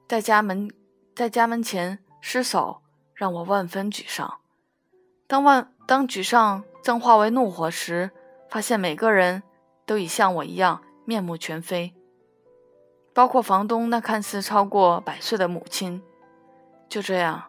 [0.07, 0.69] 在家门
[1.15, 2.83] 在家门前失手，
[3.15, 4.37] 让我万分沮丧。
[5.25, 8.11] 当万当沮丧正化为怒火时，
[8.51, 9.41] 发现每个人
[9.87, 11.95] 都已像我一样面目全非，
[13.15, 16.03] 包括房东那看似超过百岁的母亲。
[16.87, 17.45] 就这样，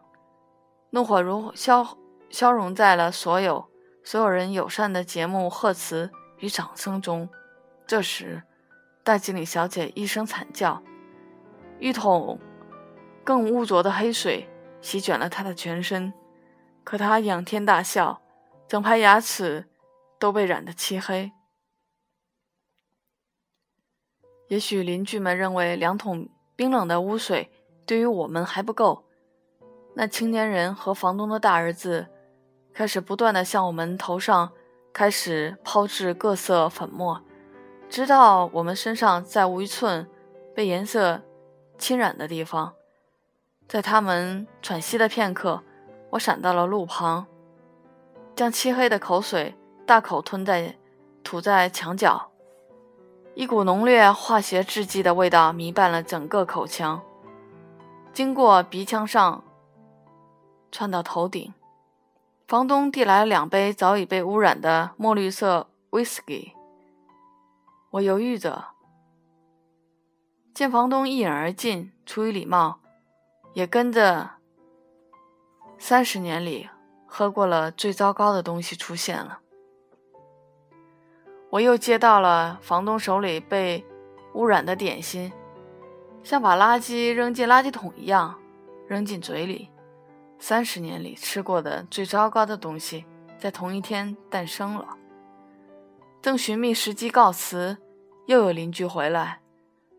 [0.93, 1.99] 怒火如消
[2.31, 3.69] 消融在了所有
[4.03, 7.29] 所有人友善的节目贺词与掌声中。
[7.87, 8.43] 这时，
[9.03, 10.83] 大经理小姐一声惨叫，
[11.79, 12.39] 一桶
[13.25, 14.49] 更污浊的黑水
[14.81, 16.13] 席卷了她的全身。
[16.85, 18.21] 可她仰天大笑，
[18.67, 19.67] 整排牙齿
[20.19, 21.33] 都被染得漆黑。
[24.49, 27.51] 也许邻居们认为两桶冰冷的污水
[27.85, 29.05] 对于我们还不够。
[29.95, 32.07] 那青年人和房东的大儿子
[32.73, 34.53] 开始不断的向我们头上
[34.99, 37.23] 开始抛掷各色粉末，
[37.89, 40.05] 直到我们身上再无一寸
[40.57, 41.23] 被颜色
[41.79, 42.75] 侵染的地方。
[43.69, 45.63] 在他们喘息的片刻，
[46.11, 47.25] 我闪到了路旁，
[48.35, 49.55] 将漆黑的口水
[49.87, 50.75] 大口吞在
[51.23, 52.33] 吐在墙角，
[53.37, 57.01] 一股浓烈化学制剂的味道弥漫了整个口腔，
[58.13, 59.45] 经过鼻腔上。
[60.73, 61.55] 窜到头顶，
[62.49, 66.55] 房东递来两杯早已被污染的墨绿色威士忌。
[67.91, 68.69] 我犹豫着，
[70.55, 72.81] 见房东一饮而尽，出于礼貌，
[73.53, 74.31] 也跟着
[75.77, 76.71] 三十年里
[77.05, 79.41] 喝过了最糟糕的东西出现了。
[81.51, 83.85] 我又接到了房东手里被
[84.33, 85.31] 污染的点心，
[86.23, 88.41] 像把垃圾扔进垃圾桶一样，
[88.87, 89.69] 扔进嘴里。
[90.39, 93.05] 三十年里吃过的最糟糕的东西，
[93.39, 94.97] 在同一天诞生了。
[96.23, 97.77] 正寻觅时机告辞，
[98.27, 99.41] 又有邻居回来。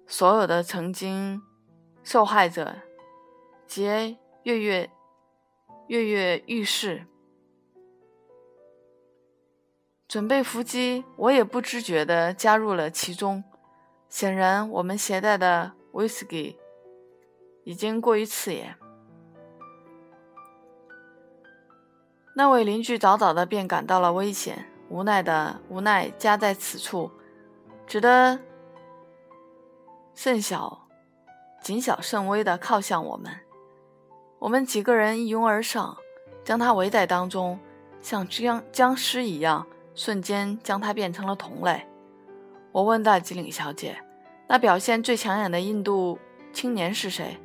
[0.08, 1.42] 所有的曾经
[2.04, 2.76] 受害者
[3.68, 4.90] 皆跃跃
[5.88, 7.06] 跃跃欲试，
[10.08, 11.06] 准备伏击。
[11.16, 13.44] 我也不知觉地加入了其中。
[14.08, 16.58] 显然，我们携带的威士忌
[17.64, 18.76] 已经过于刺眼。
[22.34, 27.12] 那位邻居早早的便感到了危险，无奈的无奈加在此处，
[27.86, 28.40] 只得
[30.14, 30.88] 甚小、
[31.62, 33.32] 谨小慎微的靠向我们。
[34.38, 35.98] 我们几个人一拥而上，
[36.46, 37.60] 将他围在当中，
[38.02, 41.86] 像僵僵尸一样，瞬间将他变成了同类。
[42.72, 43.98] 我问大吉岭小姐
[44.48, 46.18] ：“那表现最抢眼的印度
[46.54, 47.38] 青年是谁？”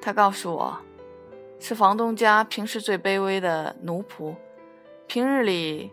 [0.00, 0.78] 她告诉我。
[1.60, 4.34] 是房东家平时最卑微的奴仆，
[5.06, 5.92] 平日里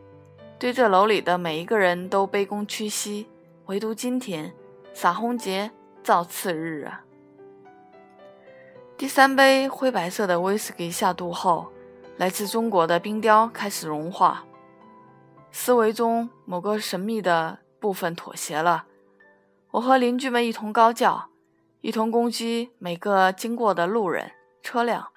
[0.58, 3.28] 对这楼里的每一个人都卑躬屈膝，
[3.66, 4.54] 唯独今天
[4.94, 5.70] 洒红节
[6.02, 7.04] 造次日啊！
[8.98, 11.68] 第三杯灰白色的威士忌下肚后，
[12.16, 14.46] 来自中国的冰雕开始融化，
[15.52, 18.86] 思维中某个神秘的部分妥协了。
[19.72, 21.28] 我和邻居们一同高叫，
[21.82, 24.32] 一同攻击每个经过的路人、
[24.64, 25.10] 车辆。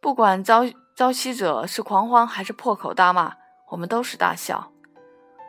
[0.00, 0.62] 不管遭
[0.94, 3.34] 遭袭者是狂欢还是破口大骂，
[3.68, 4.72] 我们都是大笑。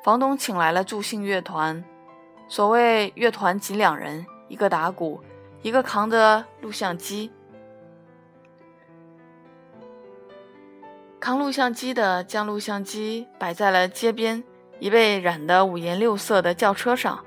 [0.04, 1.82] 房东请来了助兴乐团，
[2.50, 5.22] 所谓乐团仅两人，一个打鼓，
[5.62, 7.32] 一个扛着录像机。
[11.20, 14.44] 扛录像机的将录像机摆在了街边
[14.80, 17.24] 已被染得五颜六色的轿车上，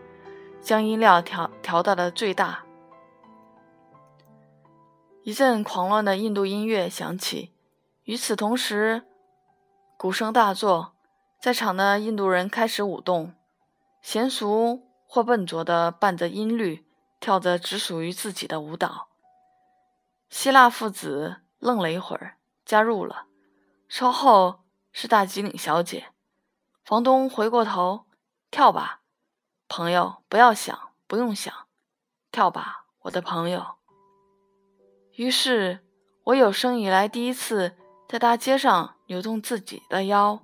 [0.61, 2.64] 将音量调调到了最大。
[5.25, 7.51] 一阵狂乱的印度音乐响起，
[8.03, 9.07] 与此同时，
[9.97, 10.93] 鼓声大作，
[11.41, 13.35] 在场的印度人开始舞动，
[14.05, 16.87] 娴熟或笨拙地伴着音律，
[17.21, 19.09] 跳着只属于自己的舞蹈。
[20.29, 23.25] 希腊父子愣了一会儿，加入了。
[23.89, 24.61] 稍后
[24.93, 26.09] 是大吉岭小姐。
[26.85, 28.05] 房东回过头
[28.53, 29.01] ：“跳吧，
[29.69, 31.51] 朋友，不要想，不用想，
[32.31, 33.77] 跳吧，我的朋友。”
[35.17, 35.79] 于是，
[36.25, 37.77] 我有生以来第一次
[38.09, 40.43] 在大街上扭动自己的腰，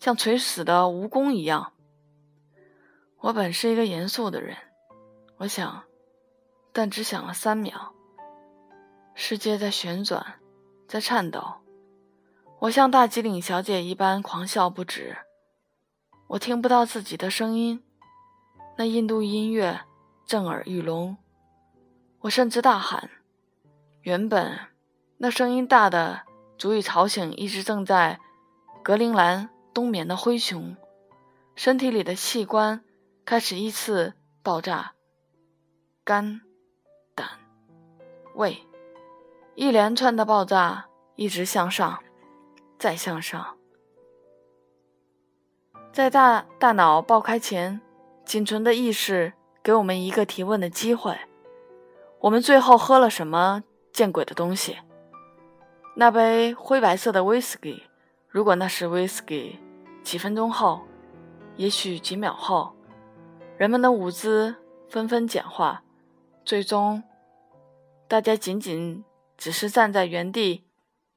[0.00, 1.74] 像垂死的蜈蚣一样。
[3.18, 4.56] 我本是一个严肃的人，
[5.36, 5.84] 我想，
[6.72, 7.92] 但只想了三秒。
[9.14, 10.36] 世界在旋转，
[10.86, 11.42] 在颤抖。
[12.60, 15.18] 我像大吉岭小姐一般狂笑不止。
[16.28, 17.82] 我听不到自己的声音，
[18.78, 19.80] 那印度音乐
[20.24, 21.16] 震耳欲聋。
[22.20, 23.10] 我甚至大喊。
[24.02, 24.58] 原本，
[25.18, 26.22] 那声音大的
[26.56, 28.20] 足以吵醒一只正在
[28.82, 30.76] 格陵兰冬眠的灰熊，
[31.54, 32.82] 身体里的器官
[33.24, 34.92] 开始依次爆炸，
[36.04, 36.40] 肝、
[37.14, 37.26] 胆、
[38.34, 38.64] 胃，
[39.54, 40.86] 一连串的爆炸
[41.16, 41.98] 一直向上，
[42.78, 43.56] 再向上。
[45.92, 47.80] 在大大脑爆开前，
[48.24, 49.32] 仅存的意识
[49.62, 51.18] 给我们一个提问的机会：
[52.20, 53.64] 我们最后喝了什么
[53.98, 54.78] 见鬼的东西？
[55.96, 57.82] 那杯灰白色的威士忌，
[58.28, 59.58] 如果那是威士忌，
[60.04, 60.82] 几分钟后，
[61.56, 62.76] 也许几秒后，
[63.56, 64.54] 人们的舞姿
[64.88, 65.82] 纷纷简化，
[66.44, 67.02] 最终，
[68.06, 69.04] 大家仅仅
[69.36, 70.64] 只是站在原地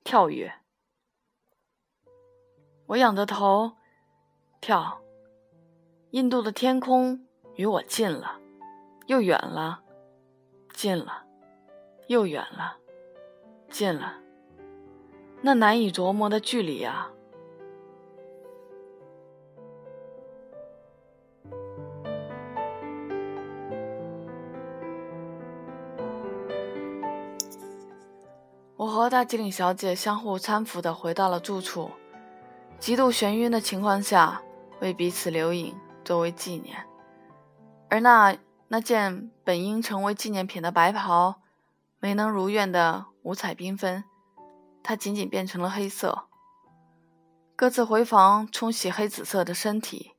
[0.04, 0.52] 跳跃。
[2.88, 3.74] 我仰着头。
[4.60, 5.02] 跳，
[6.10, 8.40] 印度的天空与我近了，
[9.06, 9.84] 又远了，
[10.74, 11.21] 近了，
[12.12, 12.76] 又远了，
[13.70, 14.18] 近了，
[15.42, 17.10] 那难以琢磨的距离啊！
[28.76, 31.90] 我和大吉岭小姐相互搀扶的回到了住处，
[32.78, 34.42] 极度眩晕的情况下。
[34.82, 36.76] 为彼此留影，作为纪念。
[37.88, 38.36] 而那
[38.68, 41.41] 那件本应成为纪念品的白袍，
[42.02, 44.04] 没能如愿的五彩缤纷，
[44.82, 46.26] 它仅仅变成了黑色。
[47.56, 50.14] 各自回房冲洗黑紫色的身体。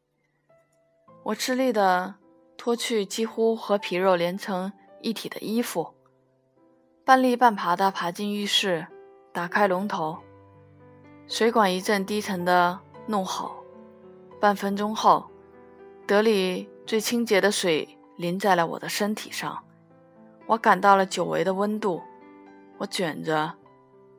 [1.25, 2.15] 我吃力的
[2.57, 5.93] 脱去几乎和皮肉连成一体的衣服，
[7.05, 8.87] 半立半爬的爬进浴室，
[9.33, 10.19] 打开龙头，
[11.27, 12.79] 水管一阵低沉的
[13.09, 13.57] 怒吼。
[14.41, 15.29] 半分钟后，
[16.07, 19.65] 德里最清洁的水淋在了我的身体上，
[20.47, 22.03] 我感到了久违的温度。
[22.79, 23.55] 我卷着，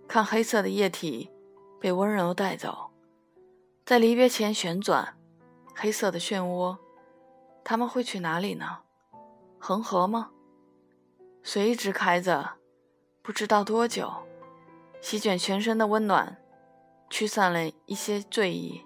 [0.07, 1.29] 看黑色的液体
[1.79, 2.91] 被温柔带走，
[3.85, 5.17] 在离别前旋转，
[5.75, 6.77] 黑色的漩涡，
[7.63, 8.79] 他们会去哪里呢？
[9.59, 10.31] 恒河吗？
[11.41, 12.53] 水一直开着，
[13.21, 14.09] 不知道多久，
[15.01, 16.37] 席卷全身的温暖，
[17.09, 18.81] 驱散了一些醉意。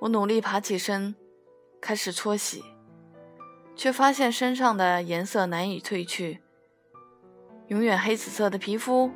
[0.00, 1.14] 我努力爬起身，
[1.80, 2.64] 开始搓洗，
[3.76, 6.42] 却发现身上的颜色难以褪去。
[7.68, 9.10] 永远黑紫色的皮肤，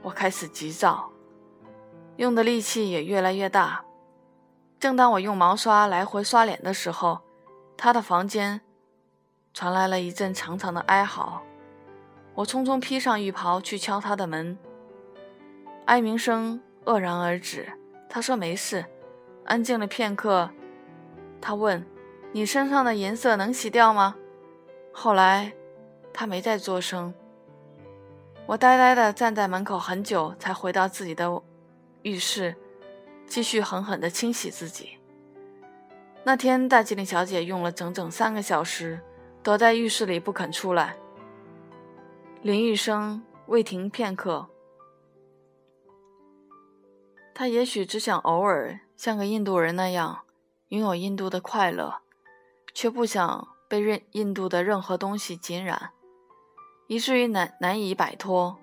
[0.00, 1.10] 我开始急躁，
[2.16, 3.84] 用的力气也越来越大。
[4.80, 7.20] 正当我用毛刷来回刷脸的时候，
[7.76, 8.62] 他的房间
[9.52, 11.42] 传来了一阵长长的哀嚎。
[12.34, 14.58] 我匆匆披上浴袍去敲他的门，
[15.84, 17.70] 哀鸣声愕然而止。
[18.08, 18.86] 他说：“没事。”
[19.44, 20.48] 安静了片刻，
[21.38, 21.86] 他问
[22.32, 24.16] ：“你身上的颜色能洗掉吗？”
[24.90, 25.52] 后来，
[26.14, 27.12] 他没再作声。
[28.46, 31.42] 我呆呆地站在门口很久，才回到自己的
[32.02, 32.54] 浴室，
[33.26, 34.98] 继续狠狠地清洗自己。
[36.24, 39.00] 那天，大吉岭小姐用了整整三个小时，
[39.42, 40.96] 躲在浴室里不肯出来。
[42.42, 44.48] 淋浴声未停片刻，
[47.32, 48.80] 她也许只想偶尔。
[48.96, 50.20] 像个印度人那样
[50.68, 51.96] 拥有印度的快乐，
[52.72, 55.90] 却不想被任印度的任何东西浸染，
[56.86, 58.56] 以至于难难以摆脱，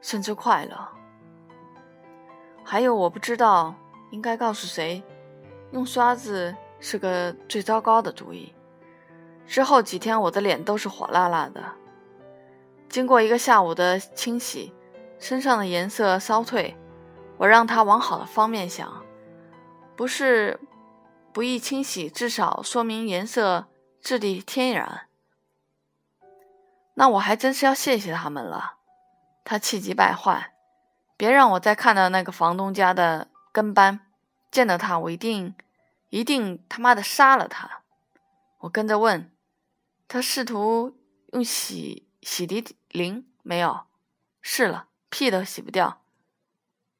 [0.00, 0.88] 甚至快乐。
[2.64, 3.74] 还有，我不知道
[4.10, 5.02] 应该告诉谁，
[5.72, 8.54] 用刷子是个最糟糕的主意。
[9.46, 11.60] 之后几天，我的脸都是火辣辣的。
[12.88, 14.72] 经过一个下午的清洗，
[15.18, 16.76] 身上的颜色稍退，
[17.38, 19.02] 我让它往好的方面想。
[19.96, 20.58] 不是
[21.32, 23.66] 不易清洗，至少说明颜色
[24.00, 25.08] 质地天然。
[26.94, 28.74] 那我还真是要谢谢他们了。
[29.44, 30.54] 他气急败坏，
[31.16, 34.00] 别让我再看到那个房东家的跟班，
[34.50, 35.54] 见到他我一定
[36.10, 37.82] 一定他妈的杀了他。
[38.58, 39.32] 我跟着问，
[40.06, 40.96] 他试图
[41.32, 43.86] 用洗洗涤灵没有？
[44.40, 46.02] 试了，屁都洗不掉。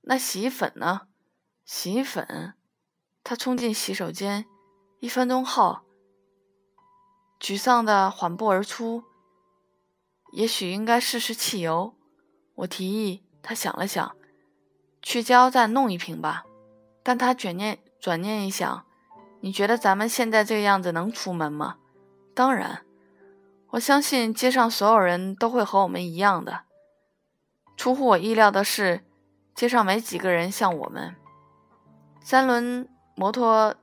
[0.03, 1.03] 那洗衣粉呢？
[1.64, 2.55] 洗衣粉。
[3.22, 4.47] 他冲进洗手间，
[4.99, 5.82] 一分钟后，
[7.38, 9.05] 沮丧的缓步而出。
[10.33, 11.95] 也许应该试试汽油，
[12.57, 13.22] 我提议。
[13.41, 14.16] 他想了想，
[15.01, 16.45] 去加油站弄一瓶吧。
[17.03, 18.85] 但他转念转念一想，
[19.41, 21.76] 你觉得咱们现在这个样子能出门吗？
[22.35, 22.85] 当然，
[23.70, 26.62] 我相信街上所有人都会和我们一样的。
[27.76, 29.05] 出乎我意料的是，
[29.55, 31.14] 街上没几个人像我们。
[32.20, 32.89] 三轮。
[33.14, 33.74] 摩托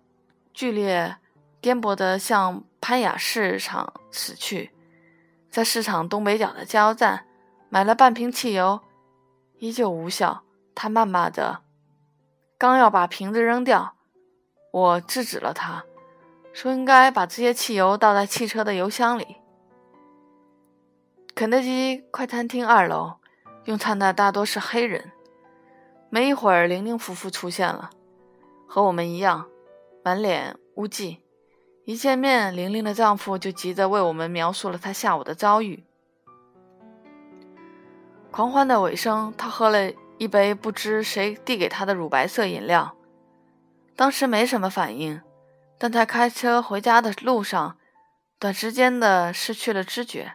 [0.56, 1.18] 剧烈
[1.62, 4.72] 颠簸地向潘雅市场驶去，
[5.50, 7.26] 在市场东北角的加油站
[7.70, 8.82] 买了半瓶汽油，
[9.58, 10.44] 依旧无效。
[10.76, 11.60] 他谩骂着，
[12.58, 13.96] 刚要把瓶子扔掉，
[14.72, 15.84] 我制止了他，
[16.54, 19.36] 说应该把这些汽油倒在汽车的油箱里。
[21.36, 23.16] 肯德基快餐厅二楼
[23.66, 25.12] 用餐的大多是黑人，
[26.10, 27.90] 没一会儿，玲玲夫妇出现了。
[28.68, 29.48] 和我们一样，
[30.04, 31.20] 满脸污迹。
[31.90, 35.84] 一见面，玲玲的丈夫就急着为我们描述了他下午的遭遇。
[38.30, 42.96] 狂欢的尾声，他喝了一杯不知谁递给他的乳白色饮料，
[43.96, 45.20] 当时没什么反应，
[45.80, 47.80] 但在开车回家的路上，
[48.38, 50.34] 短时间的失去了知觉。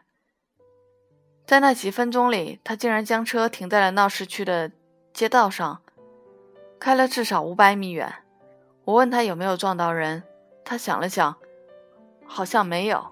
[1.47, 4.73] 在那几分钟里，他竟然将车停在了闹市区的
[5.13, 5.81] 街道上，
[6.81, 8.13] 开了至少五百米远。
[8.87, 10.25] 我问他有没有撞到人，
[10.65, 11.37] 他想了想，
[12.27, 13.07] 好像没有。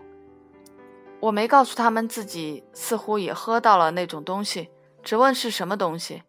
[1.20, 4.70] 我没告诉他们自己似乎也喝到了那种东西，
[5.02, 6.22] 只问是什么东西。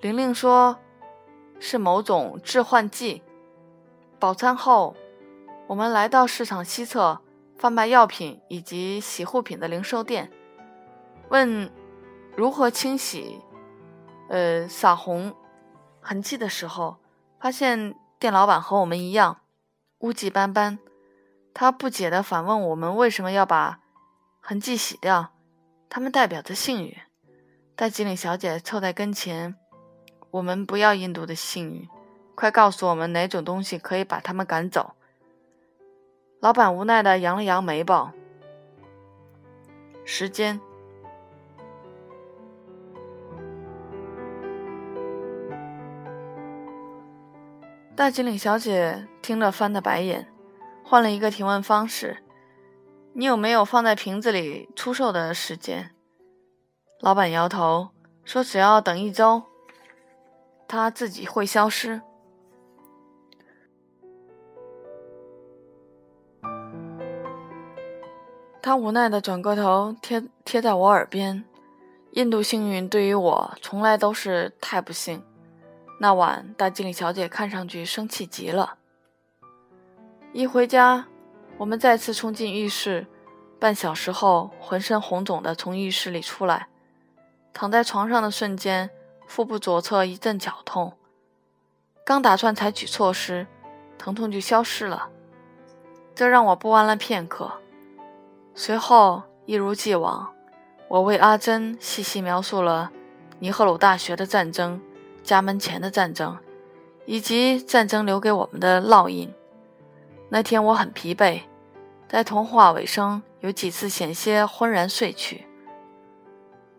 [0.00, 0.76] 玲玲说
[1.60, 3.22] 是某种致幻剂。
[4.18, 4.96] 饱餐后，
[5.66, 7.20] 我们来到市场西侧
[7.56, 10.32] 贩卖药品以及洗护品的零售店。
[11.28, 11.70] 问
[12.34, 13.40] 如何清洗，
[14.28, 15.34] 呃，撒红
[16.00, 16.96] 痕迹的时候，
[17.38, 19.38] 发现店老板和我们一样，
[20.00, 20.78] 污迹斑斑。
[21.54, 23.80] 他不解地反问我们为什么要把
[24.40, 25.32] 痕迹洗掉？
[25.88, 26.94] 它们代表着幸运。
[27.74, 29.54] 戴吉岭小姐凑在跟前，
[30.30, 31.88] 我们不要印度的幸运，
[32.34, 34.94] 快告诉我们哪种东西可以把他们赶走。
[36.40, 38.12] 老板无奈地扬了扬眉毛。
[40.04, 40.60] 时间。
[47.96, 50.30] 大吉岭小姐听了，翻了白眼，
[50.84, 52.22] 换了一个提问方式
[53.16, 55.92] ：“你有没有放在瓶子里出售的时间？”
[57.00, 57.88] 老板摇头
[58.22, 59.44] 说：“只要等一周，
[60.68, 62.02] 它自己会消失。”
[68.60, 71.46] 他无奈的转过头，贴贴在我耳边
[72.12, 75.24] ：“印度幸运对于我，从来都是太不幸。”
[75.98, 78.76] 那晚，大经理小姐看上去生气极了。
[80.32, 81.06] 一回家，
[81.56, 83.06] 我们再次冲进浴室，
[83.58, 86.68] 半小时后，浑身红肿的从浴室里出来，
[87.54, 88.90] 躺在床上的瞬间，
[89.26, 90.92] 腹部左侧一阵绞痛。
[92.04, 93.46] 刚打算采取措施，
[93.96, 95.08] 疼痛就消失了，
[96.14, 97.50] 这让我不安了片刻。
[98.54, 100.34] 随后，一如既往，
[100.88, 102.92] 我为阿珍细细描述了
[103.38, 104.78] 尼赫鲁大学的战争。
[105.26, 106.38] 家门前的战争，
[107.04, 109.34] 以及战争留给我们的烙印。
[110.28, 111.42] 那天我很疲惫，
[112.08, 115.44] 在童话尾声有几次险些昏然睡去。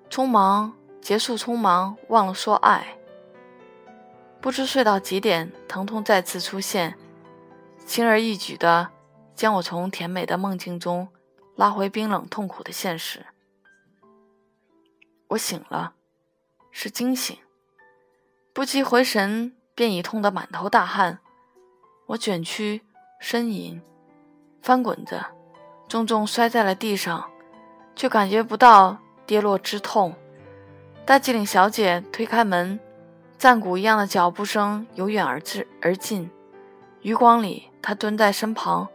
[0.10, 2.98] 匆忙结束，匆忙忘了说爱。
[4.40, 6.96] 不知睡到几点，疼痛再次出现，
[7.86, 8.88] 轻而易举地
[9.36, 11.10] 将我从甜美的梦境中
[11.58, 13.26] 拉回冰冷痛苦的现实。
[15.28, 15.96] 我醒了，
[16.72, 17.38] 是惊醒。
[18.58, 21.20] 不及回神，便已痛得满头大汗。
[22.08, 22.82] 我卷曲
[23.22, 23.80] 呻吟，
[24.64, 25.24] 翻滚着，
[25.88, 27.30] 重重摔在了地上，
[27.96, 28.98] 却感觉不到
[29.28, 30.16] 跌落之痛。
[31.06, 32.80] 大吉岭小姐推开门，
[33.38, 36.28] 战鼓一样的脚步声由远而至而近。
[37.04, 38.88] 余光里，她蹲在身旁，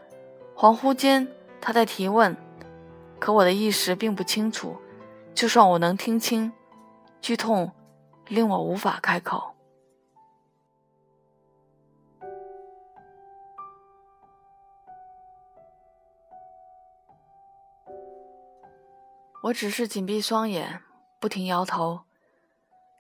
[0.57, 1.29] 恍惚间，
[1.61, 2.37] 她在提问，
[3.21, 4.77] 可我的意识并不清楚。
[5.37, 6.53] 就算我能听清，
[7.21, 7.71] 剧痛
[8.27, 9.52] 令我无法开口。
[19.43, 20.83] 我只是紧闭双眼，
[21.21, 22.03] 不停摇头。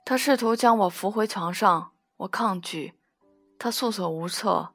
[0.05, 2.95] 他试图将我扶回床上，我抗拒。
[3.61, 4.75] 他束手无策，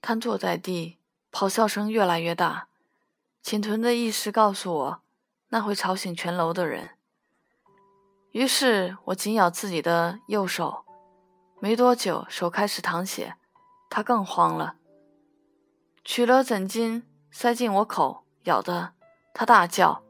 [0.00, 0.96] 瘫坐在地，
[1.30, 2.68] 咆哮声越来越大。
[3.42, 5.02] 仅存的意识告诉我，
[5.48, 6.96] 那会吵醒全楼的人。
[8.30, 10.86] 于是我紧咬自己的右手，
[11.60, 13.36] 没多久，手开始淌血。
[13.90, 14.76] 他更慌了，
[16.04, 18.94] 取了枕巾塞进我口，咬的。
[19.38, 20.02] 他大叫，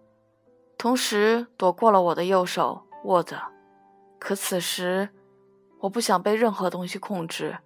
[0.79, 3.39] 同时躲过了我的右手，握着。
[4.19, 5.11] 可此时，
[5.81, 7.59] 我不想被任何东西控制，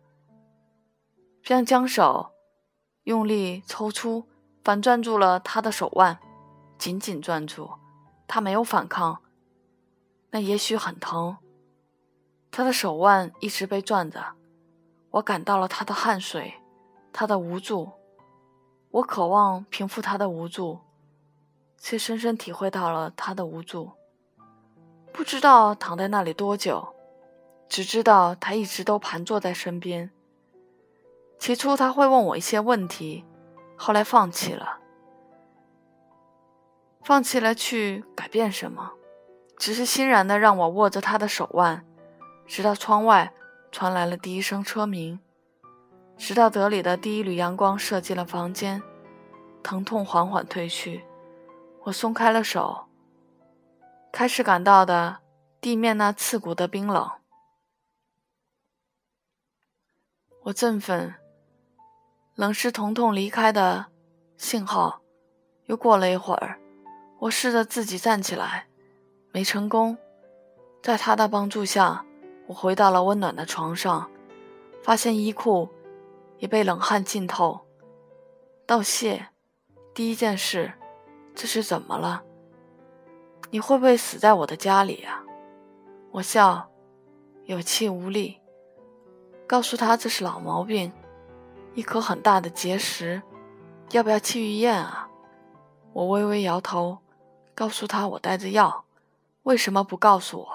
[1.40, 2.32] 便将手
[3.04, 4.26] 用力抽出，
[4.64, 6.18] 反攥住了他的手腕，
[6.78, 7.70] 紧紧攥住。
[8.26, 9.22] 他没有反抗，
[10.30, 11.36] 那也许很疼。
[12.50, 14.34] 他的手腕一直被攥着，
[15.10, 16.54] 我感到了他的汗水，
[17.12, 17.88] 他的无助。
[18.90, 20.80] 我渴望平复他的无助。
[21.82, 23.90] 却深深体会到了他的无助。
[25.12, 26.94] 不知道躺在那里多久，
[27.68, 30.10] 只知道他一直都盘坐在身边。
[31.40, 33.24] 起初他会问我一些问题，
[33.76, 34.78] 后来放弃了，
[37.02, 38.92] 放弃了去改变什么，
[39.58, 41.84] 只是欣然的让我握着他的手腕，
[42.46, 43.34] 直到窗外
[43.72, 45.18] 传来了第一声车鸣。
[46.16, 48.80] 直到德里的第一缕阳光射进了房间，
[49.64, 51.04] 疼痛缓缓退去，
[51.84, 52.86] 我松开了手，
[54.12, 55.18] 开始感到的
[55.60, 57.10] 地面那刺骨的冰冷。
[60.44, 61.14] 我振奋，
[62.34, 63.86] 冷是疼痛离开的
[64.36, 65.00] 信号。
[65.66, 66.60] 又过了一会儿，
[67.18, 68.68] 我试着自己站起来，
[69.32, 69.96] 没成功。
[70.82, 72.04] 在他的帮助下，
[72.46, 74.10] 我回到了温暖的床上，
[74.82, 75.68] 发现衣裤
[76.38, 77.60] 也被冷汗浸透。
[78.66, 79.28] 道谢，
[79.94, 80.74] 第一件事，
[81.34, 82.22] 这是怎么了？
[83.50, 85.22] 你会不会死在我的家里啊？
[86.10, 86.70] 我笑，
[87.44, 88.40] 有气无力。
[89.46, 90.92] 告诉他这是老毛病，
[91.74, 93.22] 一颗很大的结石，
[93.90, 95.08] 要不要去医院啊？
[95.92, 96.98] 我微微摇头，
[97.54, 98.84] 告诉他我带着药，
[99.42, 100.48] 为什么不告诉我？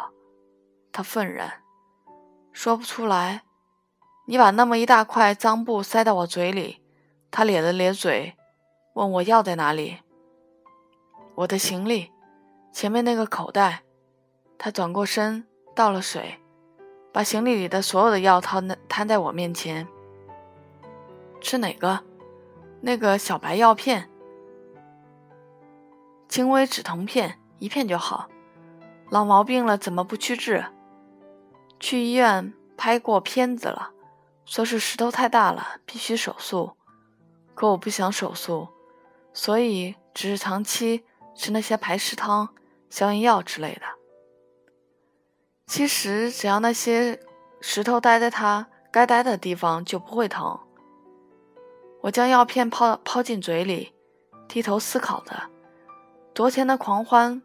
[0.92, 1.62] 他愤然
[2.52, 3.44] 说不出来。
[4.26, 6.82] 你把那么一大块脏布塞到我嘴里，
[7.30, 8.36] 他咧了咧嘴，
[8.94, 10.00] 问我药在哪里？
[11.38, 12.12] 我的行李，
[12.72, 13.84] 前面那个口袋。
[14.58, 16.40] 他转过身倒了水。
[17.12, 19.88] 把行李里的所有的药摊摊在我面前。
[21.40, 22.00] 吃哪个？
[22.82, 24.10] 那个小白药片，
[26.28, 28.28] 轻微止疼片，一片就好。
[29.12, 30.66] 老毛病了，怎么不去治？
[31.80, 33.92] 去医院拍过片子了，
[34.44, 36.72] 说是石头太大了，必须手术。
[37.54, 38.70] 可我不想手术，
[39.34, 41.04] 所以只是长期
[41.38, 42.50] 吃那些排石汤、
[42.90, 43.82] 消炎药之类的。
[45.68, 47.20] 其实，只要那些
[47.62, 50.60] 石头待在它该待的地方，就不会疼。
[52.02, 53.94] 我将药片抛抛进嘴里，
[54.48, 55.36] 低头思考着：
[56.34, 57.42] 昨天的狂欢，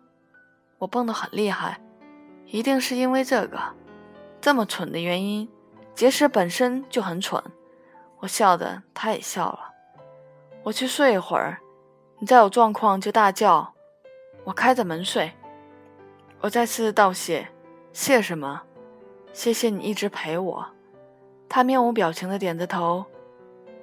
[0.78, 1.80] 我蹦得很厉害，
[2.46, 3.60] 一定是因为这个。
[4.40, 5.48] 这么蠢的原因，
[5.94, 7.42] 结石本身就很蠢。
[8.20, 9.70] 我笑着，他也笑了。
[10.62, 11.60] 我去睡一会儿，
[12.18, 13.74] 你再有状况就大叫。
[14.44, 15.30] 我开着门睡。
[16.40, 17.48] 我再次道谢。
[17.92, 18.62] 谢什么？
[19.32, 20.66] 谢谢你一直陪我。
[21.48, 23.04] 他面无表情的点着头。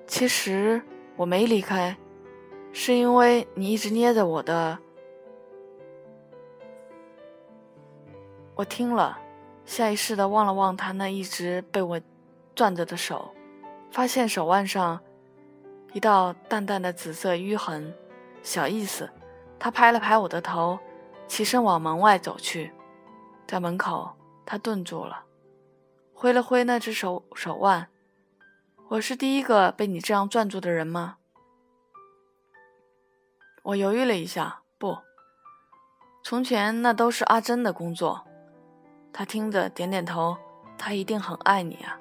[0.08, 0.82] 其实
[1.16, 1.96] 我没离开，
[2.74, 4.78] 是因为你一直捏着我的。
[8.56, 9.20] 我听了，
[9.64, 12.02] 下意识的望了望他那一直被我
[12.56, 13.34] 攥着的手，
[13.92, 15.00] 发现手腕上
[15.94, 17.94] 一道淡淡的紫色淤痕。
[18.42, 19.08] 小意思。
[19.60, 20.80] 他拍了拍我的头，
[21.28, 22.72] 起身往门外走去。
[23.46, 25.26] 在门口，他顿住了，
[26.14, 27.90] 挥了挥那只手手腕。
[28.88, 31.18] 我是第一个被你这样攥住的人吗？
[33.64, 34.98] 我犹豫了一下，不，
[36.24, 38.26] 从前那都是阿珍的工作。
[39.12, 40.38] 他听着，点点头。
[40.82, 42.00] 他一定很爱你啊。